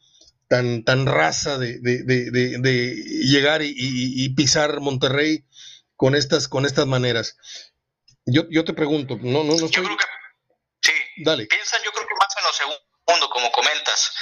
[0.49, 1.81] tan, tan rasa de,
[3.25, 5.45] llegar y, pisar Monterrey
[6.05, 7.38] con estas, con estas maneras.
[8.26, 10.05] Yo, yo te pregunto, no, no, no Yo creo que
[10.82, 10.92] sí.
[11.24, 11.46] Dale.
[11.46, 14.12] Piensan, yo creo que más en lo segundo, como comentas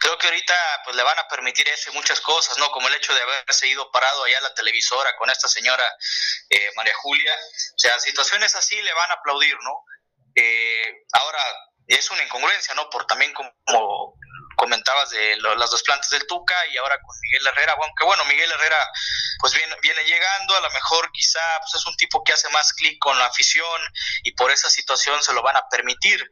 [0.00, 2.70] creo que ahorita pues le van a permitir eso y muchas cosas, ¿no?
[2.70, 5.84] Como el hecho de haberse ido parado allá a la televisora con esta señora
[6.50, 7.34] eh, María Julia.
[7.34, 9.84] O sea, situaciones así le van a aplaudir, ¿no?
[10.34, 11.38] Eh, ahora,
[11.86, 12.90] es una incongruencia, ¿no?
[12.90, 14.14] Por también como,
[14.60, 18.52] comentabas de las dos plantas del Tuca y ahora con Miguel Herrera, aunque bueno, Miguel
[18.52, 18.76] Herrera
[19.38, 22.74] pues viene, viene llegando, a lo mejor quizá pues es un tipo que hace más
[22.74, 23.80] clic con la afición
[24.22, 26.30] y por esa situación se lo van a permitir.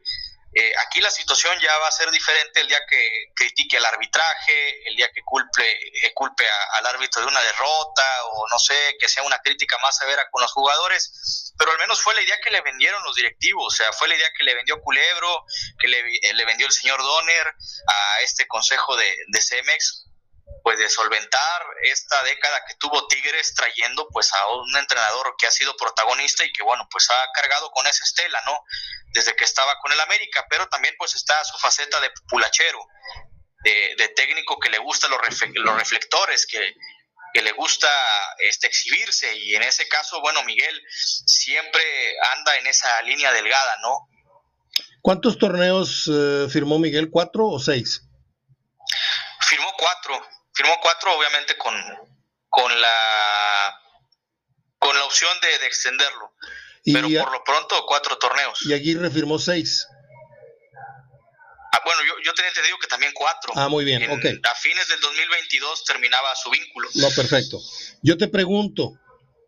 [0.51, 4.87] Eh, aquí la situación ya va a ser diferente el día que critique el arbitraje,
[4.87, 6.43] el día que culpe, eh, culpe
[6.73, 10.41] al árbitro de una derrota o no sé, que sea una crítica más severa con
[10.41, 13.93] los jugadores, pero al menos fue la idea que le vendieron los directivos, o sea,
[13.93, 15.45] fue la idea que le vendió Culebro,
[15.79, 17.47] que le, eh, le vendió el señor Donner
[17.87, 20.05] a este consejo de, de Cemex,
[20.63, 25.51] pues de solventar esta década que tuvo Tigres trayendo pues a un entrenador que ha
[25.51, 28.63] sido protagonista y que bueno pues ha cargado con esa estela, ¿no?
[29.13, 32.79] Desde que estaba con el América, pero también pues está su faceta de pulachero,
[33.63, 35.19] de, técnico que le gusta los,
[35.55, 36.75] los reflectores, que,
[37.41, 37.89] le gusta
[38.39, 40.81] este, exhibirse y en ese caso, bueno, Miguel
[41.25, 41.81] siempre
[42.35, 44.09] anda en esa línea delgada, ¿no?
[45.01, 47.09] ¿Cuántos torneos eh, firmó Miguel?
[47.09, 48.01] ¿Cuatro o seis?
[49.41, 50.21] Firmó cuatro
[50.59, 51.73] firmó cuatro, obviamente con,
[52.49, 53.79] con la
[54.77, 56.33] con la opción de, extenderlo.
[56.85, 58.59] pero por lo pronto cuatro torneos.
[58.65, 59.87] Y Aguirre firmó seis.
[61.71, 63.53] Ah, bueno, yo, yo tenía entendido que también cuatro.
[63.55, 64.25] Ah, muy bien, ok.
[64.43, 66.89] A fines del 2022 terminaba su vínculo.
[66.95, 67.59] No, perfecto.
[68.01, 68.93] Yo te pregunto,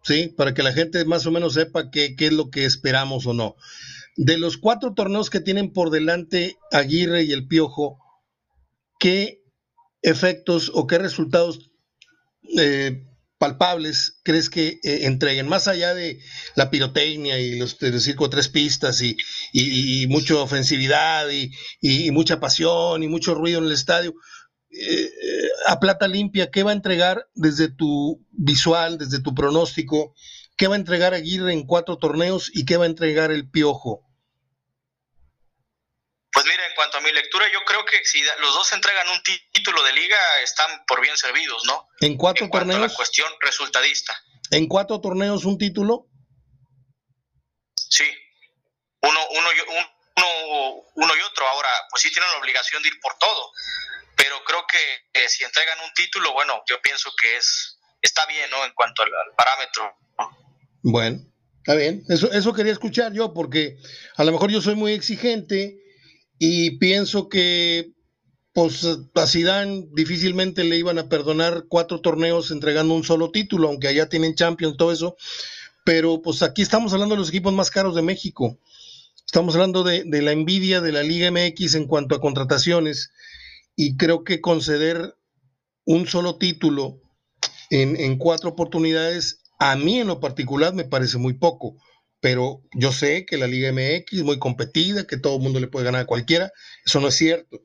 [0.03, 0.28] ¿sí?
[0.28, 3.34] Para que la gente más o menos sepa qué, qué es lo que esperamos o
[3.34, 3.55] no.
[4.16, 7.97] De los cuatro torneos que tienen por delante Aguirre y el Piojo,
[8.99, 9.41] ¿qué
[10.02, 11.72] efectos o qué resultados
[12.58, 13.06] eh,
[13.38, 16.20] palpables crees que eh, entreguen, más allá de
[16.56, 19.18] la pirotecnia y los circo tres pistas y,
[20.10, 21.28] mucha ofensividad
[21.82, 24.14] y, mucha pasión y mucho ruido en el estadio?
[24.70, 25.10] Eh,
[25.68, 30.14] a plata limpia, ¿qué va a entregar desde tu visual, desde tu pronóstico?
[30.56, 34.11] ¿Qué va a entregar Aguirre en cuatro torneos y qué va a entregar el Piojo?
[36.34, 39.22] Pues mira, en cuanto a mi lectura, yo creo que si los dos entregan un
[39.52, 41.90] título de liga, están por bien servidos, ¿no?
[42.00, 42.80] En cuatro en torneos.
[42.80, 44.18] A la cuestión resultadista.
[44.52, 46.08] ¿En cuatro torneos un título?
[47.76, 48.06] Sí.
[49.02, 49.50] Uno, uno,
[50.16, 50.28] uno,
[50.96, 51.48] uno y otro.
[51.48, 53.52] Ahora, pues sí tienen la obligación de ir por todo,
[54.16, 58.66] pero creo que si entregan un título, bueno, yo pienso que es está bien, ¿no?
[58.66, 59.96] En cuanto al, parámetro.
[60.82, 61.20] Bueno,
[61.58, 62.04] está bien.
[62.10, 63.78] Eso, eso quería escuchar yo, porque
[64.16, 65.78] a lo mejor yo soy muy exigente
[66.44, 67.94] y pienso que
[68.52, 68.84] pues
[69.14, 74.10] a Zidane difícilmente le iban a perdonar cuatro torneos entregando un solo título, aunque allá
[74.10, 75.16] tienen Champions, todo eso.
[75.86, 78.58] Pero pues aquí estamos hablando de los equipos más caros de México.
[79.24, 83.12] Estamos hablando de, la envidia de la Liga MX en cuanto a contrataciones.
[83.76, 85.16] Y creo que conceder
[85.86, 87.00] un solo título
[87.70, 91.76] en, en cuatro oportunidades, a mí en lo particular me parece muy poco
[92.22, 95.68] pero yo sé que la Liga MX es muy competida, que todo el mundo le
[95.68, 96.54] puede ganar a cualquiera.
[96.86, 97.62] Eso no es cierto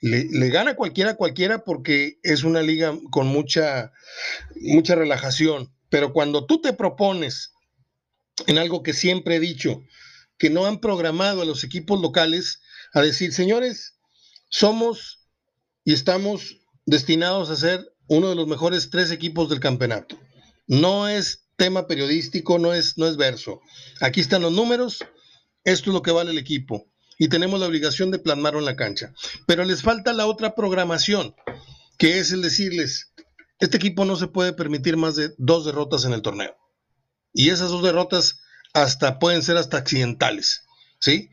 [0.00, 3.92] le, gana cualquiera cualquiera porque es una liga con mucha,
[4.56, 5.72] mucha relajación.
[5.88, 7.52] Pero cuando tú te propones
[8.46, 9.82] en algo que siempre he dicho,
[10.38, 12.60] que no han programado a los equipos locales
[12.92, 13.98] a decir, señores,
[14.48, 15.26] somos
[15.84, 20.18] y estamos destinados a ser uno de los mejores tres equipos del campeonato.
[20.66, 23.60] No es tema periodístico, no es, no es verso.
[24.00, 25.04] Aquí están los números,
[25.64, 28.76] esto es lo que vale el equipo y tenemos la obligación de plasmarlo en la
[28.76, 29.12] cancha.
[29.46, 31.34] Pero les falta la otra programación,
[31.98, 33.12] que es el decirles,
[33.58, 36.56] este equipo no se puede permitir más de dos derrotas en el torneo.
[37.32, 38.40] Y esas dos derrotas
[38.72, 40.64] hasta pueden ser hasta accidentales,
[41.00, 41.30] ¿sí?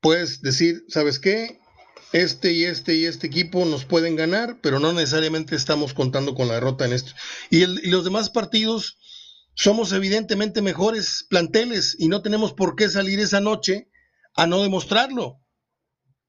[0.00, 1.60] Puedes decir, ¿sabes qué?
[2.12, 6.46] Este y este y este equipo nos pueden ganar, pero no necesariamente estamos contando con
[6.46, 7.12] la derrota en esto.
[7.50, 8.98] Y, los demás partidos
[9.54, 13.88] somos evidentemente mejores planteles y no tenemos por qué salir esa noche
[14.34, 15.40] a no demostrarlo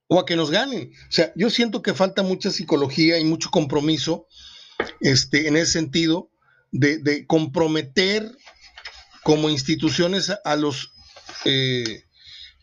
[0.07, 0.91] o a que nos ganen.
[1.09, 4.27] O sea, yo siento que falta mucha psicología y mucho compromiso
[5.01, 6.31] este, en ese sentido
[6.71, 8.31] de, comprometer
[9.23, 10.91] como instituciones a, los...
[11.45, 12.03] Eh,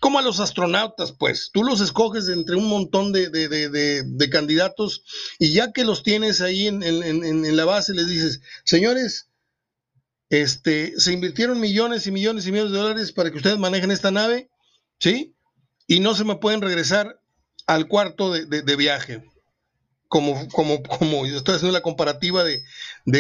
[0.01, 1.51] como a los astronautas, pues.
[1.53, 5.05] Tú los escoges entre un montón de, candidatos
[5.38, 9.28] y ya que los tienes ahí en, en, la base, les dices, señores,
[10.30, 14.11] este, se invirtieron millones y millones y millones de dólares para que ustedes manejen esta
[14.11, 14.48] nave.
[15.01, 15.34] ¿sí?
[15.86, 17.20] Y no se me pueden regresar
[17.66, 19.24] al cuarto de, viaje.
[20.07, 22.62] Como, como, como yo estoy haciendo la comparativa de,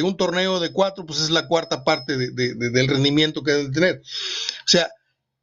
[0.02, 3.96] un torneo de cuatro, pues es la cuarta parte del rendimiento que deben tener.
[3.96, 4.90] O sea,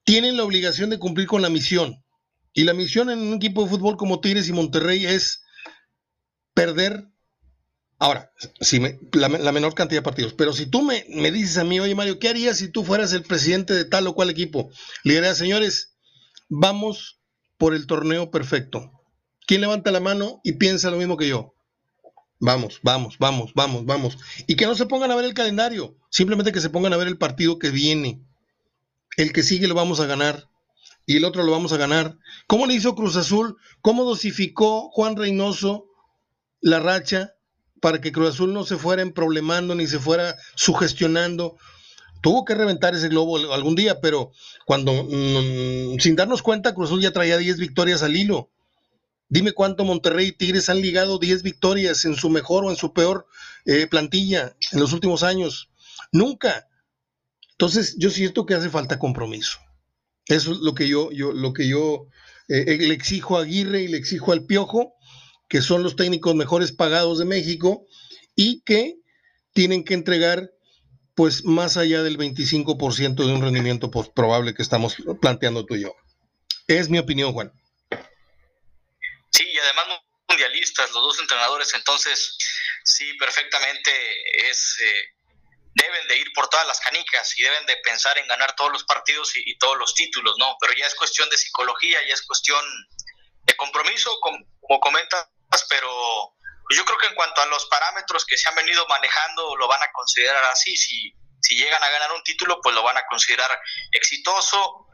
[0.08, 2.02] tienen la obligación de cumplir con la misión.
[2.54, 5.44] Y la misión en un equipo de fútbol como Tigres y Monterrey es
[6.54, 7.10] perder.
[8.00, 8.32] Ahora,
[8.62, 8.80] si
[9.12, 10.34] la, menor cantidad de partidos.
[10.34, 13.12] Pero si tú me, me, dices a mí, oye Mario, ¿qué harías si tú fueras
[13.12, 14.70] el presidente de tal o cual equipo?
[15.04, 15.98] Le diría, señores,
[16.48, 17.20] vamos
[17.58, 18.94] por el torneo perfecto.
[19.46, 21.54] ¿Quién levanta la mano y piensa lo mismo que yo?
[22.40, 24.18] Vamos, vamos, vamos, vamos, vamos.
[24.48, 27.10] Y que no se pongan a ver el calendario, simplemente que se pongan a ver
[27.10, 28.22] el partido que viene.
[29.18, 30.50] El que sigue lo vamos a ganar
[31.06, 32.18] y el otro lo vamos a ganar.
[32.48, 33.58] ¿Cómo le hizo Cruz Azul?
[33.82, 35.86] ¿Cómo dosificó Juan Reynoso
[36.62, 37.34] la racha
[37.82, 41.58] para que Cruz Azul no se fuera problemando ni se fuera sugestionando?
[42.22, 44.32] tuvo que reventar ese globo algún día, pero
[44.66, 48.52] cuando, mm, sin darnos cuenta, Cruz Azul ya traía 10 victorias al hilo.
[49.30, 52.94] Dime cuánto Monterrey y Tigres han ligado 10 victorias en su mejor o en su
[52.94, 53.28] peor
[53.66, 55.70] eh, plantilla en los últimos años.
[56.12, 56.68] Nunca.
[57.60, 59.58] Entonces, yo siento que hace falta compromiso.
[60.28, 62.08] Eso es lo que yo, yo, lo que yo
[62.50, 64.94] eh, eh, le exijo a Aguirre y le exijo al Piojo,
[65.50, 67.88] que son los técnicos mejores pagados de México
[68.36, 68.98] y que
[69.54, 70.52] tienen que entregar
[71.16, 75.96] pues más allá del 25% de un rendimiento probable que estamos planteando tú y yo.
[76.68, 77.52] Es mi opinión, Juan.
[79.32, 80.00] Sí, y además
[80.30, 82.38] mundialistas, los dos entrenadores, entonces
[82.84, 83.90] sí, perfectamente
[84.48, 84.78] es...
[84.80, 85.17] Eh,
[86.08, 89.36] de ir por todas las canicas y deben de pensar en ganar todos los partidos
[89.36, 90.56] y, todos los títulos, ¿no?
[90.60, 92.64] Pero ya es cuestión de psicología, ya es cuestión
[93.44, 95.28] de compromiso, como, como comentas,
[95.70, 95.90] pero
[96.76, 99.82] yo creo que en cuanto a los parámetros que se han venido manejando, lo van
[99.84, 100.76] a considerar así.
[100.76, 103.50] Si, si llegan a ganar un título, pues lo van a considerar
[103.92, 104.88] exitoso.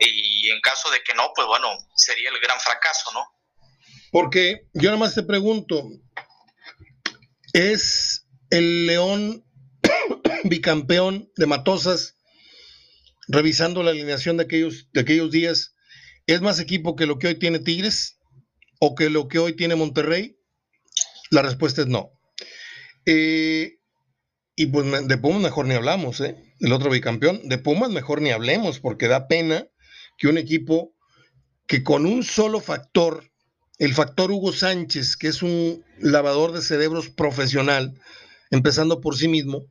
[0.00, 3.26] Y en caso de que no, pues bueno, sería el gran fracaso, ¿no?
[4.10, 5.90] Porque yo nada más te pregunto,
[7.52, 9.44] ¿es el León
[10.44, 12.16] bicampeón de Matosas,
[13.28, 15.74] revisando la alineación de aquellos, de aquellos días,
[16.26, 18.18] es más equipo que lo que hoy tiene Tigres
[18.80, 20.38] o que lo que hoy tiene Monterrey?
[21.30, 22.10] La respuesta es no.
[23.06, 23.78] Eh,
[24.56, 26.36] y pues de Pumas mejor ni hablamos, ¿eh?
[26.60, 27.48] El otro bicampeón.
[27.48, 29.66] De Pumas mejor ni hablemos, porque da pena
[30.16, 30.94] que un equipo
[31.66, 33.30] que con un solo factor,
[33.78, 37.94] el factor Hugo Sánchez, que es un lavador de cerebros profesional,
[38.50, 39.66] empezando por sí mismo,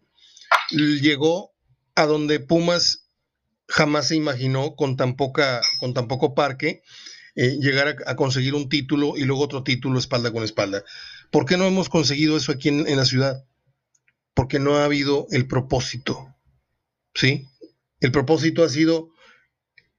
[0.70, 1.53] llegó
[1.95, 3.09] a donde Pumas
[3.68, 6.84] jamás se imaginó con tan, poca, con tan poco parque
[7.36, 10.84] eh, llegar a, conseguir un título y luego otro título espalda con espalda.
[11.32, 13.45] ¿Por qué no hemos conseguido eso aquí en, en la ciudad?
[14.34, 16.34] Porque no ha habido el propósito.
[17.13, 17.47] ¿Sí?
[17.99, 19.09] El propósito ha sido,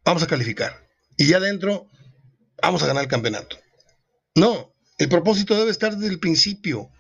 [0.05, 0.89] vamos a calificar.
[1.17, 1.89] Y ya adentro,
[2.63, 3.59] vamos a ganar el campeonato.
[4.35, 6.91] No, el propósito debe estar desde el principio.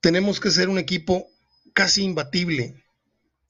[0.00, 1.26] Tenemos que ser un equipo
[1.74, 2.84] casi imbatible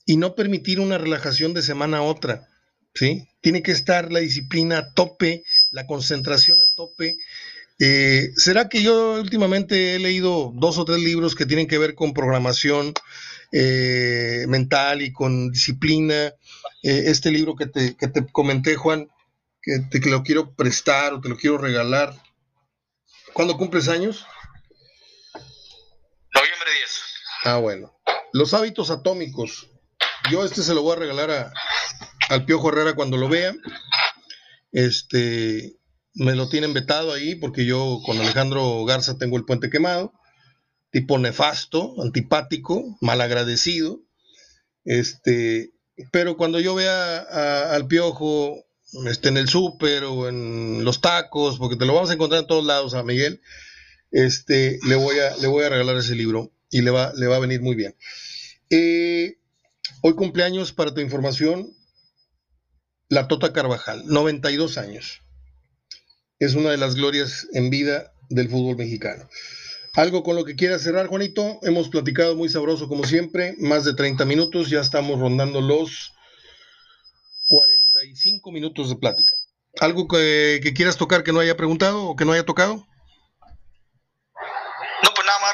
[0.06, 2.48] y no permitir una relajación de semana a otra.
[2.94, 3.28] ¿sí?
[3.40, 7.16] Tiene que estar la disciplina a tope, la concentración a tope.
[7.78, 11.94] Eh, ¿Será que yo últimamente he leído dos o tres libros que tienen que ver
[11.94, 12.94] con programación
[13.52, 16.34] eh, mental y con disciplina?
[16.82, 19.08] Eh, este libro que te, que te, comenté, Juan,
[19.62, 22.14] que te lo quiero prestar o te lo quiero regalar.
[23.32, 24.26] ¿Cuándo cumples años?
[26.32, 26.90] Noviembre 10.
[27.44, 27.93] Ah, bueno.
[28.34, 29.70] Los hábitos atómicos.
[30.28, 31.52] Yo este se lo voy a regalar a,
[32.30, 33.54] al Piojo Herrera cuando lo vea.
[34.72, 35.76] Este,
[36.14, 40.12] me lo tienen vetado ahí porque yo con Alejandro Garza tengo el puente quemado.
[40.90, 44.00] Tipo nefasto, antipático, malagradecido.
[44.82, 45.72] Este,
[46.10, 47.18] pero cuando yo vea
[47.72, 48.64] al Piojo
[49.06, 52.48] esté en el súper o en los tacos, porque te lo vamos a encontrar en
[52.48, 53.40] todos lados a Miguel,
[54.10, 57.36] este, le, voy a, le voy a regalar ese libro y le va, le va
[57.36, 57.94] a venir muy bien.
[58.68, 59.38] Eh,
[60.02, 61.72] hoy cumpleaños, para tu información,
[63.08, 65.22] la Tota Carvajal, 92 años.
[66.40, 69.28] Es una de las glorias en vida del fútbol mexicano.
[69.94, 71.60] Algo con lo que quieras cerrar, Juanito.
[71.62, 76.12] Hemos platicado muy sabroso como siempre, más de 30 minutos, ya estamos rondando los
[77.50, 79.32] 45 minutos de plática.
[79.78, 82.84] ¿Algo que, quieras tocar que no haya preguntado o que no haya tocado?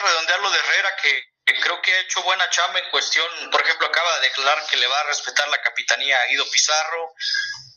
[0.00, 1.24] No, pues nada más redondear lo de Herrera, que,
[1.60, 4.86] creo que ha hecho buena chamba en cuestión, por ejemplo, acaba de declarar que le
[4.86, 7.14] va a respetar la capitanía a Guido Pizarro,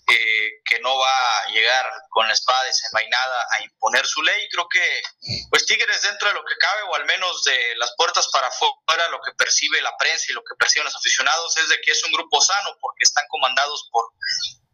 [0.08, 4.48] eh, que no va a llegar con la espada desenvainada a imponer su ley.
[4.50, 5.02] Creo que,
[5.50, 9.08] pues Tigres dentro de lo que cabe, o al menos de las puertas para afuera,
[9.10, 12.04] lo que percibe la prensa y lo que perciben los aficionados es de que es
[12.04, 14.12] un grupo sano, porque están comandados por,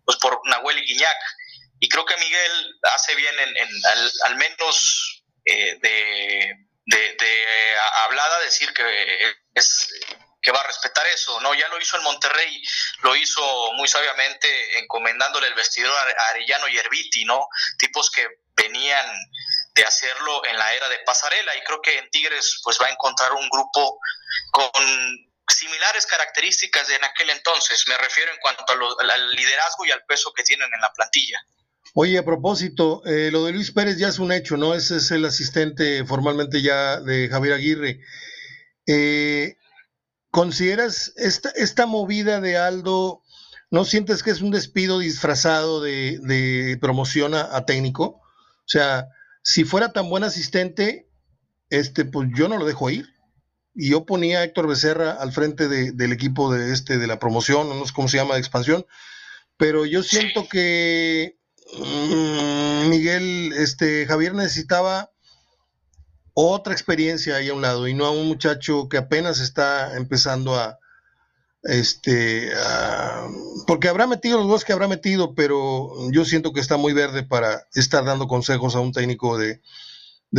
[0.05, 1.17] pues, por Nahuel y Guiñac.
[1.79, 3.85] Y creo que Miguel hace bien en,
[4.25, 9.87] al, menos eh, de, de, de hablada decir que es
[10.41, 11.53] que va a respetar eso, ¿no?
[11.53, 12.63] Ya lo hizo en Monterrey,
[13.01, 17.47] lo hizo muy sabiamente encomendándole el vestidor a Arellano y Herbiti, ¿no?
[17.77, 18.25] Tipos que
[18.55, 19.05] venían
[19.73, 22.91] de hacerlo en la era de pasarela y creo que en Tigres pues va a
[22.91, 23.99] encontrar un grupo
[24.51, 24.71] con
[25.47, 30.31] similares características de en aquel entonces, me refiero en cuanto al liderazgo y al peso
[30.33, 31.41] que tienen en la plantilla.
[31.95, 34.75] Oye, a propósito, eh, lo de Luis Pérez ya es un hecho, ¿no?
[34.75, 38.01] Ese es el asistente formalmente ya de Javier Aguirre.
[38.85, 39.57] Eh,
[40.29, 43.23] ¿Consideras esta, esta movida de Aldo,
[43.71, 48.03] no sientes que es un despido disfrazado de, promoción a, técnico?
[48.05, 49.07] O sea,
[49.41, 51.09] si fuera tan buen asistente,
[51.71, 53.07] este, pues yo no lo dejo ir.
[53.73, 57.69] Y yo ponía a Héctor Becerra al frente del equipo de este de la promoción,
[57.69, 58.85] no sé cómo se llama, de expansión.
[59.57, 61.38] Pero yo siento que
[62.89, 65.11] Miguel, este, Javier necesitaba
[66.33, 70.55] otra experiencia ahí a un lado y no a un muchacho que apenas está empezando
[70.55, 70.79] a,
[71.63, 72.51] este,
[73.67, 77.23] porque habrá metido los dos que habrá metido, pero yo siento que está muy verde
[77.23, 79.61] para estar dando consejos a un técnico de,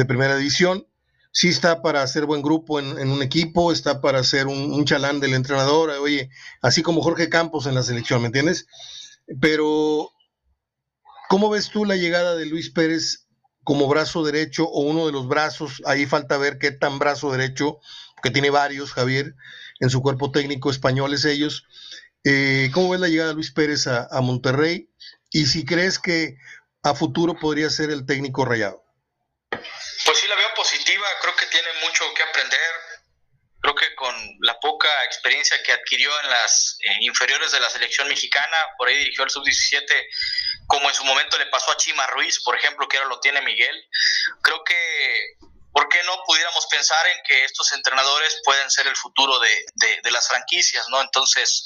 [0.07, 0.87] primera división.
[1.33, 5.21] Sí está para hacer buen grupo en, un equipo, está para hacer un, un, chalán
[5.21, 6.29] del entrenador, oye,
[6.61, 8.67] así como Jorge Campos en la selección, ¿me entiendes?
[9.41, 10.11] Pero,
[11.31, 13.29] ¿cómo ves tú la llegada de Luis Pérez
[13.63, 17.79] como brazo derecho o uno de los brazos, ahí falta ver qué tan brazo derecho,
[18.21, 19.37] que tiene varios, Javier,
[19.79, 21.63] en su cuerpo técnico españoles ellos.
[22.25, 24.91] Eh, ¿Cómo ves la llegada de Luis Pérez a, Monterrey?
[25.31, 26.35] Y si crees que
[26.83, 28.83] a futuro podría ser el técnico rayado.
[29.51, 32.71] Pues sí, la veo positiva, creo que tiene mucho que aprender.
[33.61, 38.09] Creo que con la poca experiencia que adquirió en las eh, inferiores de la selección
[38.09, 39.85] mexicana, por ahí dirigió el sub-17,
[40.71, 43.43] como en su momento le pasó a Chima Ruiz, por ejemplo, que ahora lo tiene
[43.43, 43.89] Miguel.
[44.41, 45.37] Creo que,
[45.73, 50.29] ¿por qué no pudiéramos pensar en que estos entrenadores pueden ser el futuro de, las
[50.29, 51.01] franquicias, ¿no?
[51.01, 51.65] Entonces,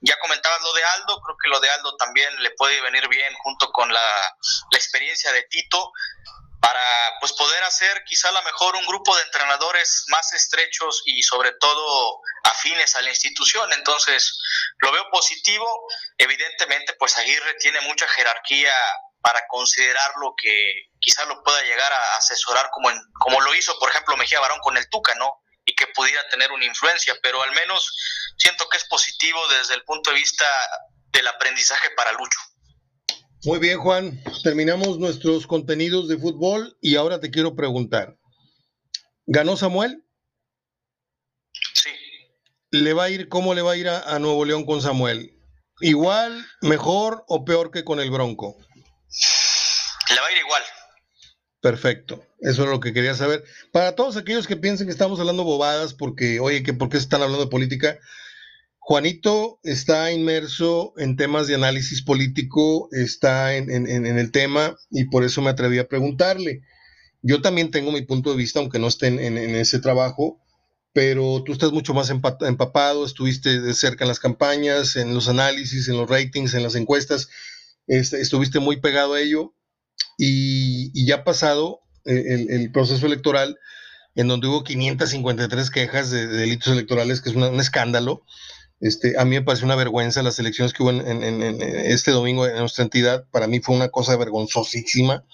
[0.00, 3.34] ya comentabas lo de Aldo, creo que lo de Aldo también le puede venir bien
[3.42, 4.36] junto con la,
[4.70, 5.92] la experiencia de Tito
[6.60, 6.80] para
[7.20, 11.52] pues poder hacer quizá a lo mejor un grupo de entrenadores más estrechos y sobre
[11.60, 13.72] todo afines a la institución.
[13.72, 14.40] Entonces,
[14.78, 15.66] lo veo positivo.
[16.18, 18.74] Evidentemente, pues Aguirre tiene mucha jerarquía
[19.20, 23.78] para considerar lo que quizá lo pueda llegar a asesorar como, en, como lo hizo,
[23.78, 25.42] por ejemplo, Mejía Barón con el Tuca, ¿no?
[25.64, 27.92] Y que pudiera tener una influencia, pero al menos
[28.38, 30.46] siento que es positivo desde el punto de vista
[31.08, 32.38] del aprendizaje para Lucho.
[33.46, 34.20] Muy bien, Juan.
[34.42, 38.18] Terminamos nuestros contenidos de fútbol y ahora te quiero preguntar.
[39.24, 40.04] ¿Ganó Samuel?
[41.72, 41.90] Sí.
[42.72, 45.38] ¿Le va a ir, cómo le va a ir a, Nuevo León con Samuel?
[45.80, 48.56] ¿Igual, mejor o peor que con el Bronco?
[50.10, 50.62] Le va a ir igual.
[51.60, 53.44] Perfecto, eso es lo que quería saber.
[53.72, 57.22] Para todos aquellos que piensen que estamos hablando bobadas porque, oye, que por qué están
[57.22, 58.00] hablando de política,
[58.88, 65.42] Juanito está inmerso en temas de análisis político, está en, el tema y por eso
[65.42, 66.62] me atreví a preguntarle.
[67.20, 70.38] Yo también tengo mi punto de vista, aunque no esté en, ese trabajo,
[70.92, 75.88] pero tú estás mucho más empapado, estuviste de cerca en las campañas, en los análisis,
[75.88, 77.28] en los ratings, en las encuestas,
[77.88, 79.52] este, estuviste muy pegado a ello
[80.16, 83.58] y, ya pasado eh, el, proceso electoral
[84.14, 88.22] en donde hubo 553 quejas de, delitos electorales, que es un escándalo
[88.80, 92.58] este, a mí me pareció una vergüenza las elecciones que hubo en, este domingo en
[92.58, 93.26] nuestra entidad.
[93.30, 95.24] Para mí fue una cosa vergonzosísima,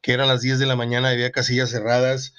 [0.00, 2.34] que eran las 10 de la mañana, había casillas cerradas,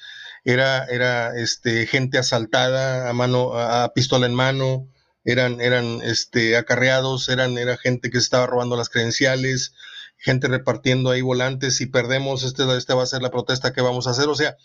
[0.46, 4.88] era, era este, gente asaltada a mano, a, pistola en mano,
[5.26, 9.74] eran, eran este, acarreados, eran, era gente que se estaba robando las credenciales,
[10.18, 14.08] gente repartiendo ahí volantes, si perdemos, este, este va a ser la protesta que vamos
[14.08, 14.30] a hacer.
[14.30, 14.56] O sea,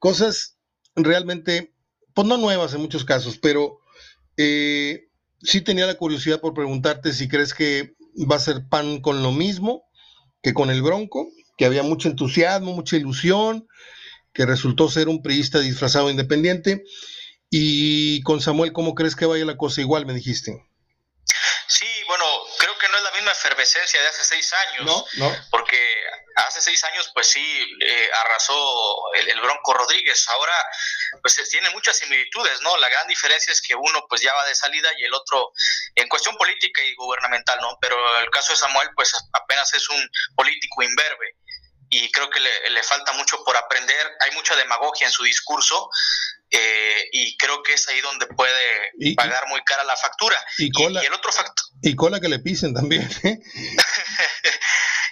[0.00, 0.56] cosas
[0.96, 1.72] realmente,
[2.12, 3.78] pues no nuevas en muchos casos, pero
[4.36, 5.08] eh,
[5.42, 7.94] sí tenía la curiosidad por preguntarte si crees que
[8.30, 9.84] va a ser pan con lo mismo
[10.42, 13.68] que con el Bronco, que había mucho entusiasmo, mucha ilusión,
[14.32, 16.84] que resultó ser un priista disfrazado independiente.
[17.50, 20.66] Y con Samuel, ¿cómo crees que vaya la cosa igual, me dijiste?
[21.68, 22.24] Sí, bueno,
[22.58, 24.84] creo que no es la misma efervescencia de hace seis años.
[24.84, 25.46] No, no.
[25.50, 25.78] Porque
[26.36, 30.28] hace seis años, pues sí, eh, arrasó el, Bronco Rodríguez.
[30.28, 30.54] Ahora,
[31.20, 32.76] pues tiene muchas similitudes, ¿no?
[32.76, 35.52] La gran diferencia es que uno, pues ya va de salida y el otro
[35.94, 37.76] en cuestión política y gubernamental, ¿no?
[37.80, 41.36] Pero el caso de Samuel, pues apenas es un político imberbe
[41.92, 44.16] y creo que le, falta mucho por aprender.
[44.20, 45.90] Hay mucha demagogia en su discurso
[46.52, 50.36] eh, y creo que es ahí donde puede pagar muy cara la factura.
[50.58, 51.66] Y, el otro factor.
[51.82, 53.08] Y cola que le pisen también.
[53.24, 53.38] ¿eh?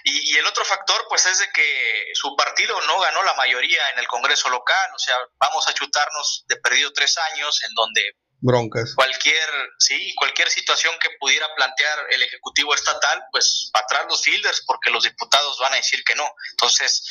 [0.03, 3.99] Y, el otro factor, pues, es de que su partido no ganó la mayoría en
[3.99, 8.95] el Congreso local, o sea, vamos a chutarnos de perdido tres años en donde broncas.
[8.95, 14.63] Cualquier, sí, cualquier situación que pudiera plantear el Ejecutivo Estatal, pues para atrás los fielders,
[14.65, 16.27] porque los diputados van a decir que no.
[16.51, 17.03] Entonces,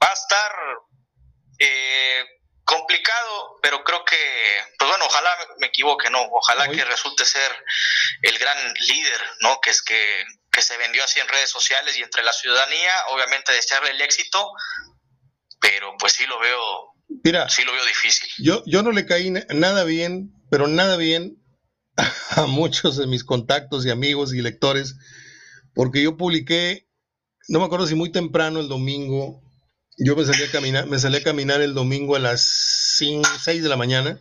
[0.00, 0.52] va a estar
[1.58, 2.24] eh,
[2.68, 6.20] complicado, pero creo que, pues bueno, ojalá me equivoque, ¿no?
[6.30, 7.50] Ojalá que resulte ser
[8.20, 9.58] el gran líder, ¿no?
[9.60, 13.52] Que es que que se vendió así en redes sociales y entre la ciudadanía, obviamente
[13.52, 14.50] desearle el éxito,
[15.60, 16.60] pero pues sí lo veo,
[17.24, 18.28] Mira, sí lo veo difícil.
[18.38, 21.42] Yo, yo no le caí nada bien, pero nada bien
[22.30, 24.96] a muchos de mis contactos y amigos y lectores,
[25.74, 26.88] porque yo publiqué,
[27.48, 29.40] no me acuerdo si muy temprano el domingo,
[29.98, 32.42] yo me salí a caminar, me salí a caminar el domingo a las
[32.98, 34.18] 5, 6 de la mañana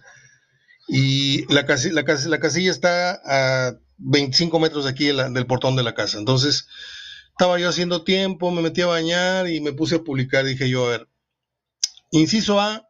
[0.88, 5.94] y la, la, la casilla está a 25 metros de aquí del portón de la
[5.94, 6.18] casa.
[6.18, 6.68] Entonces,
[7.32, 10.46] estaba yo haciendo tiempo, me metí a bañar y me puse a publicar.
[10.46, 11.10] Dije yo, a ver,
[12.12, 12.90] inciso A,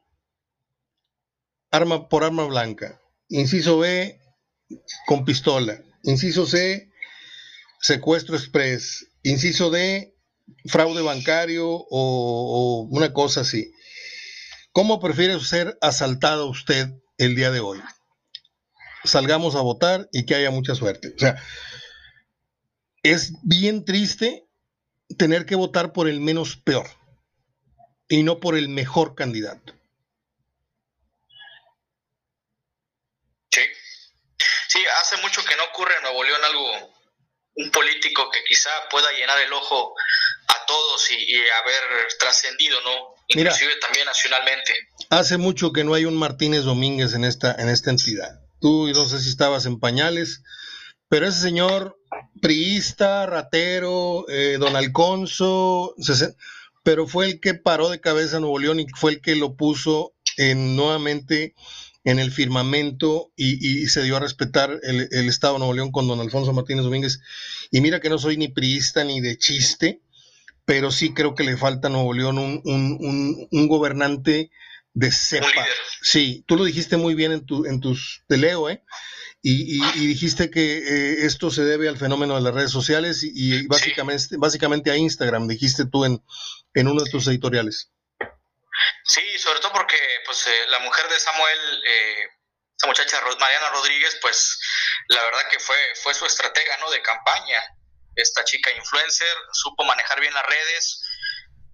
[1.71, 3.01] arma por arma blanca.
[3.29, 4.21] Inciso B,
[5.05, 5.81] con pistola.
[6.03, 6.89] Inciso C,
[7.81, 9.07] secuestro express.
[9.23, 10.16] Inciso D,
[10.65, 13.71] fraude bancario o, una cosa así.
[14.71, 17.81] ¿Cómo prefiere ser asaltado usted el día de hoy?
[19.07, 21.13] salgamos a votar y que haya mucha suerte.
[21.15, 21.41] O sea,
[23.03, 24.45] es bien triste
[25.17, 26.87] tener que votar por el menos peor
[28.09, 29.73] y no por el mejor candidato.
[33.51, 33.61] Sí,
[34.67, 36.93] sí, hace mucho que no ocurre en Nuevo León algo,
[37.55, 39.95] un político que quizá pueda llenar el ojo
[40.47, 43.15] a todos y, haber trascendido, ¿no?
[43.27, 44.73] Inclusive también nacionalmente.
[45.09, 49.05] Hace mucho que no hay un Martínez Domínguez en esta, en esta entidad tú no
[49.05, 50.43] sé si estabas en pañales,
[51.09, 51.97] pero ese señor
[52.41, 55.95] priista, ratero, eh, don Alconso,
[56.83, 59.55] pero fue el que paró de cabeza a Nuevo León y fue el que lo
[59.55, 61.55] puso en, nuevamente
[62.03, 66.21] en el firmamento y, se dio a respetar el, Estado de Nuevo León con don
[66.21, 67.19] Alfonso Martínez Domínguez.
[67.69, 70.01] Y mira que no soy ni priista ni de chiste,
[70.67, 74.51] pero sí creo que le falta a Nuevo León un, un, un gobernante
[74.93, 75.65] de cepa.
[76.01, 78.83] Sí, tú lo dijiste muy bien en, tu, en tus teleo, ¿eh?
[79.41, 84.35] Y, dijiste que eh, esto se debe al fenómeno de las redes sociales y, básicamente,
[84.37, 86.21] básicamente a Instagram, dijiste tú en,
[86.73, 87.93] en uno de tus editoriales.
[89.05, 89.95] Sí, sobre todo porque
[90.25, 92.29] pues eh, la mujer de Samuel, eh,
[92.77, 94.59] esa muchacha Mariana Rodríguez, pues
[95.07, 96.91] la verdad que fue, fue su estratega ¿no?
[96.91, 97.63] de campaña
[98.17, 101.03] esta chica influencer, supo manejar bien las redes.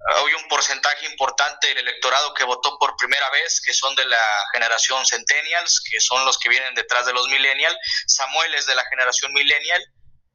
[0.05, 4.45] Hay un porcentaje importante del electorado que votó por primera vez, que son de la
[4.51, 7.77] generación Centennials, que son los que vienen detrás de los Millennials.
[8.07, 9.81] Samuel es de la generación Millennial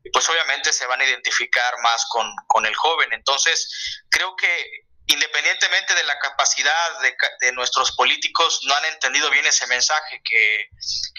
[0.03, 3.13] y pues obviamente se van a identificar más con, con el joven.
[3.13, 6.73] Entonces, creo que independientemente de la capacidad
[7.41, 10.69] de, nuestros políticos, no han entendido bien ese mensaje, que,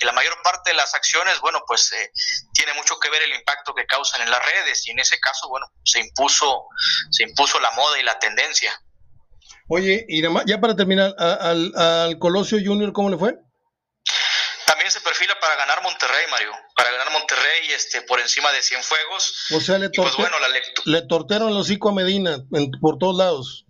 [0.06, 2.12] la mayor parte de las acciones, bueno, pues eh,
[2.54, 5.50] tiene mucho que ver el impacto que causan en las redes y en ese caso,
[5.50, 6.68] bueno, se impuso,
[7.10, 8.80] se impuso la moda y la tendencia.
[9.68, 13.36] Oye, y ya para terminar, al, al Colosio Junior, ¿cómo le fue?
[14.66, 16.52] También se perfila para ganar Monterrey, Mario.
[16.76, 19.48] Para ganar Monterrey este, por encima de Cienfuegos.
[19.52, 20.38] O sea, le, pues, bueno,
[20.86, 22.38] le tortearon el hocico a Medina
[22.80, 23.66] por todos lados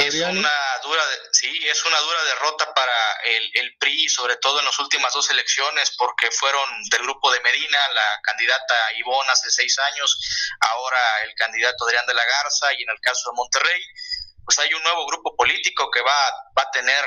[0.00, 0.50] es una
[0.82, 2.92] dura sí es una dura derrota para
[3.24, 7.40] el, el, PRI sobre todo en las últimas dos elecciones porque fueron del grupo de
[7.40, 12.82] Medina la candidata Ivonne hace seis años ahora el candidato Adrián de la Garza y
[12.82, 13.80] en el caso de Monterrey
[14.44, 17.04] pues hay un nuevo grupo político que va, va a tener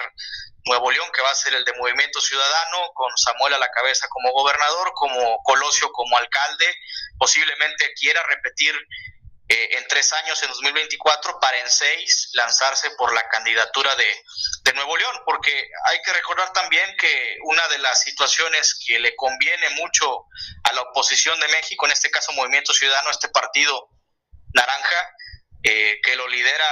[0.65, 4.07] Nuevo León que va a ser el de Movimiento Ciudadano con Samuel a la cabeza
[4.07, 6.73] como gobernador como Colosio como alcalde
[7.17, 8.73] posiblemente quiera repetir
[9.49, 14.23] eh, en tres años, en 2024, para en seis lanzarse por la candidatura de,
[14.63, 19.13] de, Nuevo León, porque hay que recordar también que una de las situaciones que le
[19.17, 20.27] conviene mucho
[20.63, 23.89] a la oposición de México, en este caso Movimiento Ciudadano, este partido
[24.53, 25.09] naranja,
[25.63, 26.65] eh, que lo lidera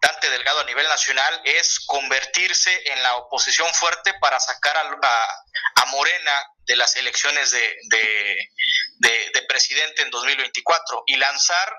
[0.00, 5.86] Dante Delgado a nivel nacional, es convertirse en la oposición fuerte para sacar a, a,
[5.86, 11.72] Morena de las elecciones de, de, de presidente en 2024 y lanzar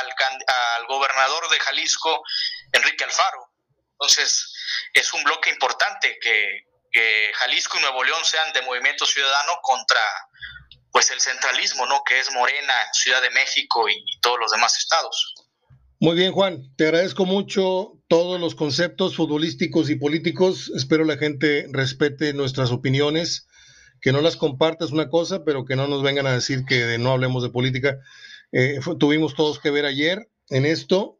[0.00, 2.22] al, gobernador de Jalisco,
[2.72, 3.50] Enrique Alfaro.
[3.92, 4.54] Entonces,
[4.94, 6.66] es un bloque importante que,
[7.34, 10.00] Jalisco y Nuevo León sean de movimiento ciudadano contra
[10.90, 12.02] pues el centralismo, ¿no?
[12.02, 15.34] Que es Morena, Ciudad de México y, todos los demás estados.
[16.00, 16.74] Muy bien, Juan.
[16.76, 20.72] Te agradezco mucho todos los conceptos futbolísticos y políticos.
[20.74, 23.46] Espero la gente respete nuestras opiniones,
[24.00, 27.12] que no las compartas una cosa, pero que no nos vengan a decir que no
[27.12, 27.98] hablemos de política.
[28.52, 31.18] Eh, tuvimos todos que ver ayer en esto.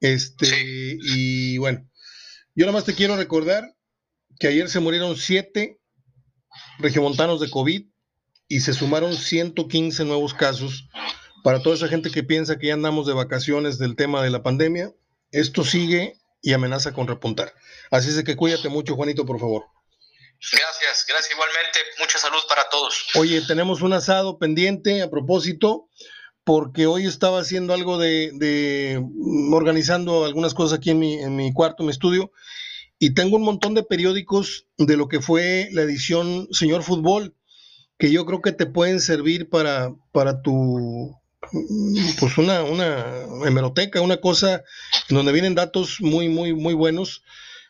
[0.00, 1.88] Este, y bueno,
[2.54, 3.74] yo nada más te quiero recordar
[4.38, 5.80] que ayer se murieron siete
[6.78, 7.86] regiomontanos de COVID
[8.48, 10.88] y se sumaron 115 nuevos casos.
[11.44, 14.42] Para toda esa gente que piensa que ya andamos de vacaciones del tema de la
[14.42, 14.92] pandemia,
[15.30, 17.54] esto sigue y amenaza con repuntar.
[17.90, 19.66] Así es de que cuídate mucho, Juanito, por favor.
[20.40, 21.80] Gracias, gracias igualmente.
[21.98, 23.08] Mucha salud para todos.
[23.14, 25.88] Oye, tenemos un asado pendiente a propósito
[26.48, 31.52] porque hoy estaba haciendo algo de, mm, organizando algunas cosas aquí en mi, en mi
[31.52, 32.32] cuarto, mi estudio,
[32.98, 37.34] y tengo un montón de periódicos de lo que fue la edición Señor Fútbol,
[37.98, 41.14] que yo creo que te pueden servir para, para tu,
[41.52, 44.62] mm, pues una, una hemeroteca, una cosa
[45.10, 47.24] donde vienen datos muy, muy, muy buenos.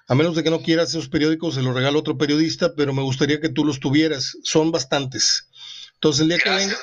[0.06, 3.02] A menos de que no quieras esos periódicos, se los regalo otro periodista, pero me
[3.02, 4.38] gustaría que tú los tuvieras.
[4.44, 5.47] Son bastantes.
[5.98, 6.78] Entonces el día que vengas,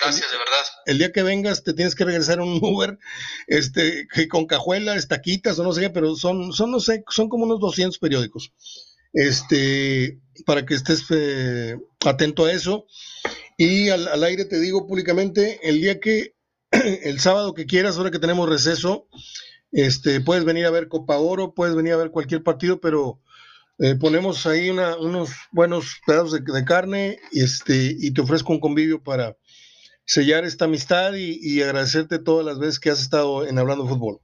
[0.86, 3.00] el, día que vengas te tienes que regresar en un Uber,
[3.48, 7.46] este, con cajuela, estaquitas o no sé qué, pero son, son no sé, son como
[7.46, 8.52] unos 200 periódicos.
[9.14, 12.88] Este, para que estés eh, atento a eso.
[13.58, 16.36] Y al, aire te digo públicamente, el día que,
[16.72, 19.08] el sábado que quieras, ahora que tenemos receso,
[19.72, 23.22] este, puedes venir a ver Copa Oro, puedes venir a ver cualquier partido, pero
[23.80, 29.04] eh, ponemos ahí unos buenos pedazos de, carne y, este, y te ofrezco un convivio
[29.04, 29.36] para
[30.06, 34.22] sellar esta amistad y, agradecerte todas las veces que has estado en Hablando Fútbol.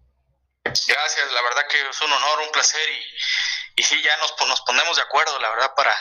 [0.63, 2.81] Gracias, la verdad que es un honor, un placer
[3.75, 5.93] y, y sí, ya nos, nos ponemos de acuerdo, la verdad, para,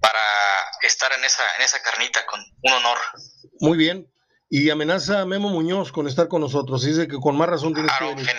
[0.00, 0.20] para
[0.82, 2.98] estar en esa, en esa carnita, con un honor.
[3.60, 4.12] Muy bien.
[4.48, 6.84] Y amenaza a Memo Muñoz con estar con nosotros.
[6.84, 8.30] Dice que con más razón tienes que venir.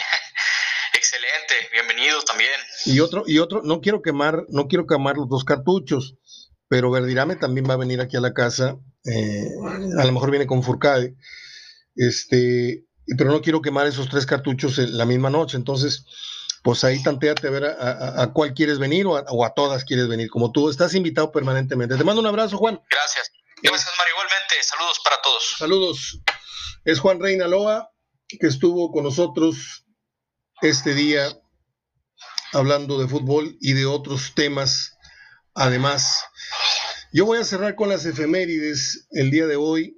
[0.98, 2.50] Excelente, bienvenidos también.
[2.86, 6.16] Y otro, y otro, no quiero quemar, no quiero quemar los dos cartuchos,
[6.68, 9.48] pero Verdirame también va a venir aquí a la casa, eh,
[10.00, 11.14] a lo mejor viene con Furcade,
[11.96, 12.84] este,
[13.16, 16.04] pero no quiero quemar esos tres cartuchos en la misma noche, entonces,
[16.64, 20.32] pues ahí tanteate a ver a, cuál quieres venir o, o a, todas quieres venir,
[20.32, 21.96] como tú estás invitado permanentemente.
[21.96, 22.82] Te mando un abrazo, Juan.
[22.90, 23.32] Gracias.
[23.62, 24.14] Gracias, Mario.
[24.16, 25.56] Igualmente, saludos para todos.
[25.60, 26.20] Saludos.
[26.86, 27.92] Es Juan Reina Loa,
[28.28, 29.84] que estuvo con nosotros
[30.62, 31.28] este día
[32.54, 34.98] hablando de fútbol y de otros temas.
[35.54, 36.20] Además,
[37.14, 39.98] yo voy a cerrar con las efemérides el día de hoy,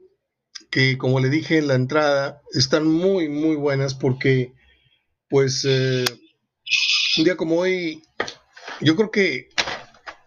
[0.72, 4.54] que como le dije en la entrada, están muy, muy buenas porque,
[5.30, 6.06] pues, eh,
[7.18, 8.04] un día como hoy,
[8.82, 9.50] yo creo que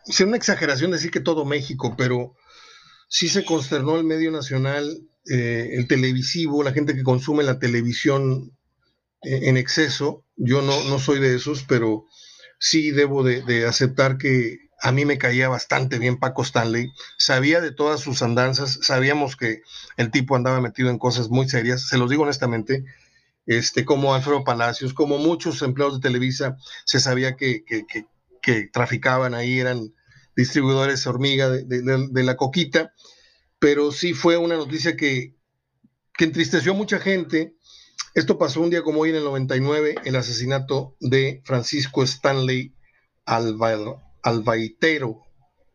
[0.06, 2.34] es una exageración decir que todo México, pero
[3.08, 8.56] sí se consternó el medio nacional, eh, el televisivo, la gente que consume la televisión
[9.22, 10.24] en exceso.
[10.36, 12.06] Yo no, no soy de esos, pero
[12.58, 16.92] sí debo de, aceptar que a mí me caía bastante bien Paco Stanley.
[17.16, 19.62] Sabía de todas sus andanzas, sabíamos que
[19.96, 22.84] el tipo andaba metido en cosas muy serias, se los digo honestamente.
[23.46, 29.58] Este, como Alfredo Palacios, como muchos empleados de Televisa, se sabía que, que traficaban ahí,
[29.58, 29.92] eran
[30.36, 32.92] distribuidores hormiga de, la coquita,
[33.58, 35.34] pero sí fue una noticia que,
[36.16, 37.54] que entristeció a mucha gente.
[38.14, 42.74] Esto pasó un día como hoy en el 99, el asesinato de Francisco Stanley
[43.24, 45.22] Albaitero,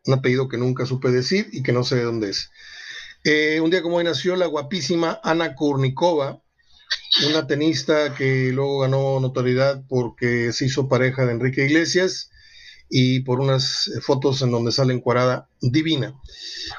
[0.06, 2.52] un apellido que nunca supe decir y que no sé de dónde es.
[3.24, 6.42] Eh, un día como hoy nació la guapísima Ana Kurnikova,
[7.28, 12.30] una tenista que luego ganó notoriedad porque se hizo pareja de Enrique Iglesias
[12.90, 16.14] y por unas eh, fotos en donde sale encuadrada divina.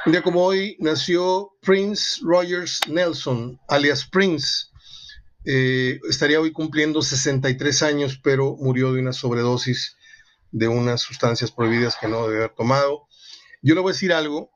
[0.07, 4.69] Un día como hoy nació Prince Rogers Nelson, alias Prince.
[5.51, 9.97] Eh, estaría hoy cumpliendo 63 años, pero murió de una sobredosis
[10.51, 13.07] de unas sustancias prohibidas que no debe haber tomado.
[13.63, 14.51] Yo le voy a decir algo,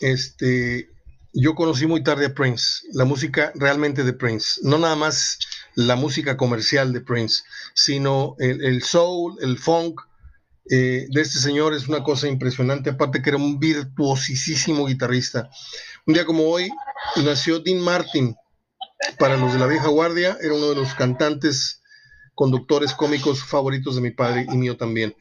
[0.00, 0.90] este,
[1.32, 5.38] yo conocí muy tarde a Prince, la música realmente de Prince, no nada más
[5.76, 7.44] la música comercial de Prince,
[7.74, 10.00] sino el soul, el funk,
[10.70, 15.50] eh, de este señor es una cosa impresionante, aparte que era un virtuosísimo guitarrista.
[16.06, 16.70] Un día como hoy
[17.24, 18.36] nació Dean Martin,
[19.18, 21.82] para los de la vieja guardia, era uno de los cantantes,
[22.34, 25.14] conductores cómicos favoritos de mi padre y mío también.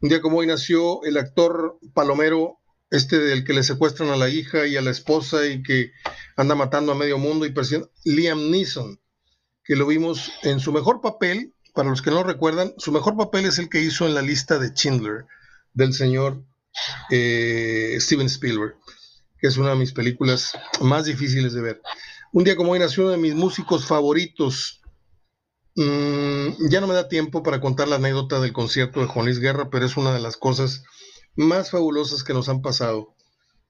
[0.00, 2.58] Un día como hoy nació el actor palomero,
[2.90, 5.90] este del que le secuestran a la hija y a la esposa y que
[6.36, 9.00] anda matando a medio mundo y persiguiendo, Liam Neeson,
[9.64, 13.46] que lo vimos en su mejor papel para los que no recuerdan, su mejor papel
[13.46, 15.26] es el que hizo en la lista de Schindler
[15.74, 16.42] del señor
[17.10, 18.76] eh, Steven Spielberg,
[19.38, 21.82] que es una de mis películas más difíciles de ver.
[22.30, 24.82] Un día como hoy nació uno de mis músicos favoritos.
[25.76, 29.38] Mm, ya no me da tiempo para contar la anécdota del concierto de Juan Luis
[29.38, 30.84] Guerra, pero es una de las cosas
[31.36, 33.14] más fabulosas que nos han pasado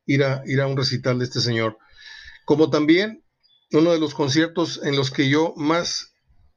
[0.07, 1.79] ir a, ir a un recital de este señor.
[2.47, 3.25] Como también
[3.73, 6.15] uno de los conciertos en los que yo más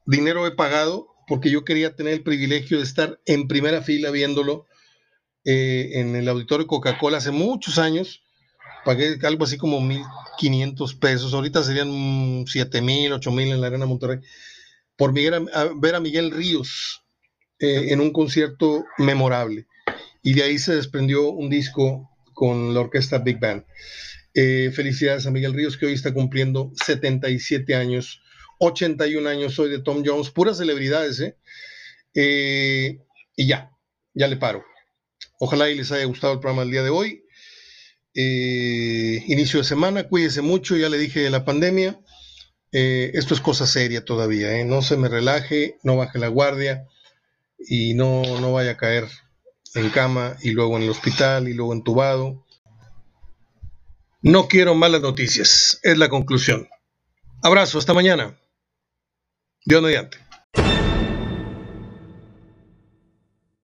[0.08, 4.66] dinero he pagado porque yo quería tener el privilegio de estar en primera fila viéndolo
[5.46, 8.24] eh, en el auditorio Coca-Cola hace muchos años.
[8.86, 11.34] Pagué algo así como 1.500 pesos.
[11.34, 11.90] Ahorita serían
[12.46, 14.20] 7.000, 8.000 en la Arena Monterrey.
[14.96, 15.34] Por ver
[15.96, 17.04] a, Miguel Ríos
[17.60, 19.68] eh, en un concierto memorable.
[20.24, 23.66] Y de ahí se desprendió un disco con la orquesta Big Band.
[24.34, 28.22] Eh, felicidades a Miguel Ríos, que hoy está cumpliendo 77 años
[28.62, 31.36] 81 años soy de Tom Jones, puras celebridades, ¿eh?
[32.14, 33.00] ¿eh?
[33.36, 33.72] y ya,
[34.14, 34.64] ya le paro.
[35.40, 37.26] Ojalá y les haya gustado el programa del día de hoy.
[38.14, 42.00] Eh, inicio de semana, cuídese mucho, ya le dije de la pandemia.
[42.72, 46.88] Eh, esto es cosa seria todavía, no se me relaje, no baje la guardia
[47.60, 49.08] y no, no vaya a caer
[49.76, 52.46] en cama y luego en el hospital y luego entubado.
[54.22, 56.70] No quiero malas noticias, es la conclusión.
[57.44, 58.38] Abrazo, hasta mañana.
[59.66, 60.18] Dios mediante.